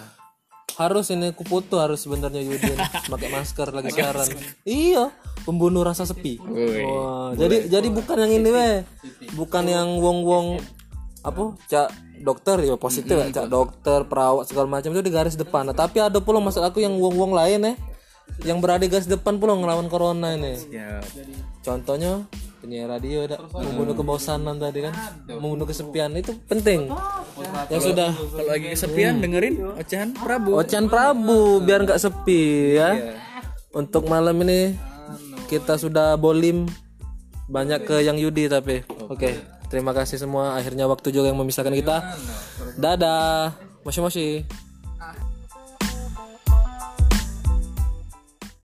Harus 0.78 1.10
ini 1.10 1.34
kuputu 1.34 1.82
harus 1.82 2.06
sebenarnya 2.06 2.45
Yudin. 2.45 2.78
Pakai 3.17 3.34
masker 3.34 3.74
lagi 3.74 3.89
siaran. 3.98 4.30
iya 4.62 5.10
pembunuh 5.41 5.82
rasa 5.82 6.06
sepi. 6.06 6.38
Woi. 6.38 6.86
Wah, 6.86 7.34
jadi 7.34 7.65
jadi 7.65 7.89
bukan 7.89 8.30
yang 8.30 8.32
ini 8.38 8.50
weh. 8.54 8.78
Bukan 9.34 9.65
yang 9.65 9.89
wong 9.98 10.22
wong 10.22 10.45
apa 11.26 11.58
cak 11.65 11.89
dokter 12.22 12.62
ya 12.63 12.78
positif 12.80 13.12
ya 13.12 13.28
cak 13.28 13.52
dokter 13.52 14.08
perawat 14.08 14.48
segala 14.48 14.69
macam 14.69 14.93
itu 14.93 15.02
di 15.02 15.10
garis 15.10 15.34
depan. 15.34 15.65
Nah, 15.65 15.74
tapi 15.74 15.98
ada 15.98 16.22
pula 16.22 16.38
maksud 16.38 16.62
aku 16.62 16.86
yang 16.86 16.93
wong 17.02 17.17
wong 17.17 17.34
lain 17.34 17.65
ya 17.65 17.74
yang 18.48 18.63
berada 18.63 18.86
garis 18.88 19.10
depan 19.10 19.36
pula 19.38 19.56
ngelawan 19.56 19.92
corona 19.92 20.36
ini. 20.36 20.56
Ya. 20.72 21.04
Contohnya 21.60 22.24
penyiar 22.60 22.92
radio 22.92 23.24
ada 23.24 23.39
membunuh 23.52 23.96
kebosanan 23.96 24.60
tadi 24.60 24.84
kan. 24.88 24.94
Membunuh 25.28 25.68
kesepian 25.68 26.15
itu 26.15 26.36
penting. 26.48 26.88
Yang 27.72 27.94
sudah 27.94 28.10
kalau 28.15 28.48
lagi 28.48 28.68
kesepian 28.72 29.20
dengerin 29.20 29.56
ocehan 29.76 30.10
Prabu. 30.15 30.60
Ocean 30.60 30.86
Prabu 30.88 31.60
biar 31.63 31.84
nggak 31.84 32.00
sepi 32.00 32.76
ya. 32.80 33.15
Untuk 33.76 34.08
malam 34.08 34.39
ini 34.48 34.76
kita 35.52 35.76
sudah 35.76 36.15
bolim. 36.15 36.68
Banyak 37.50 37.82
ke 37.89 38.06
yang 38.06 38.13
Yudi 38.22 38.46
tapi. 38.46 38.86
Oke, 39.10 39.42
terima 39.74 39.89
kasih 39.89 40.22
semua. 40.22 40.54
Akhirnya 40.54 40.86
waktu 40.86 41.10
juga 41.10 41.34
yang 41.34 41.42
memisahkan 41.42 41.74
kita. 41.74 42.13
Dadah. 42.78 43.58
Moshi. 43.82 44.46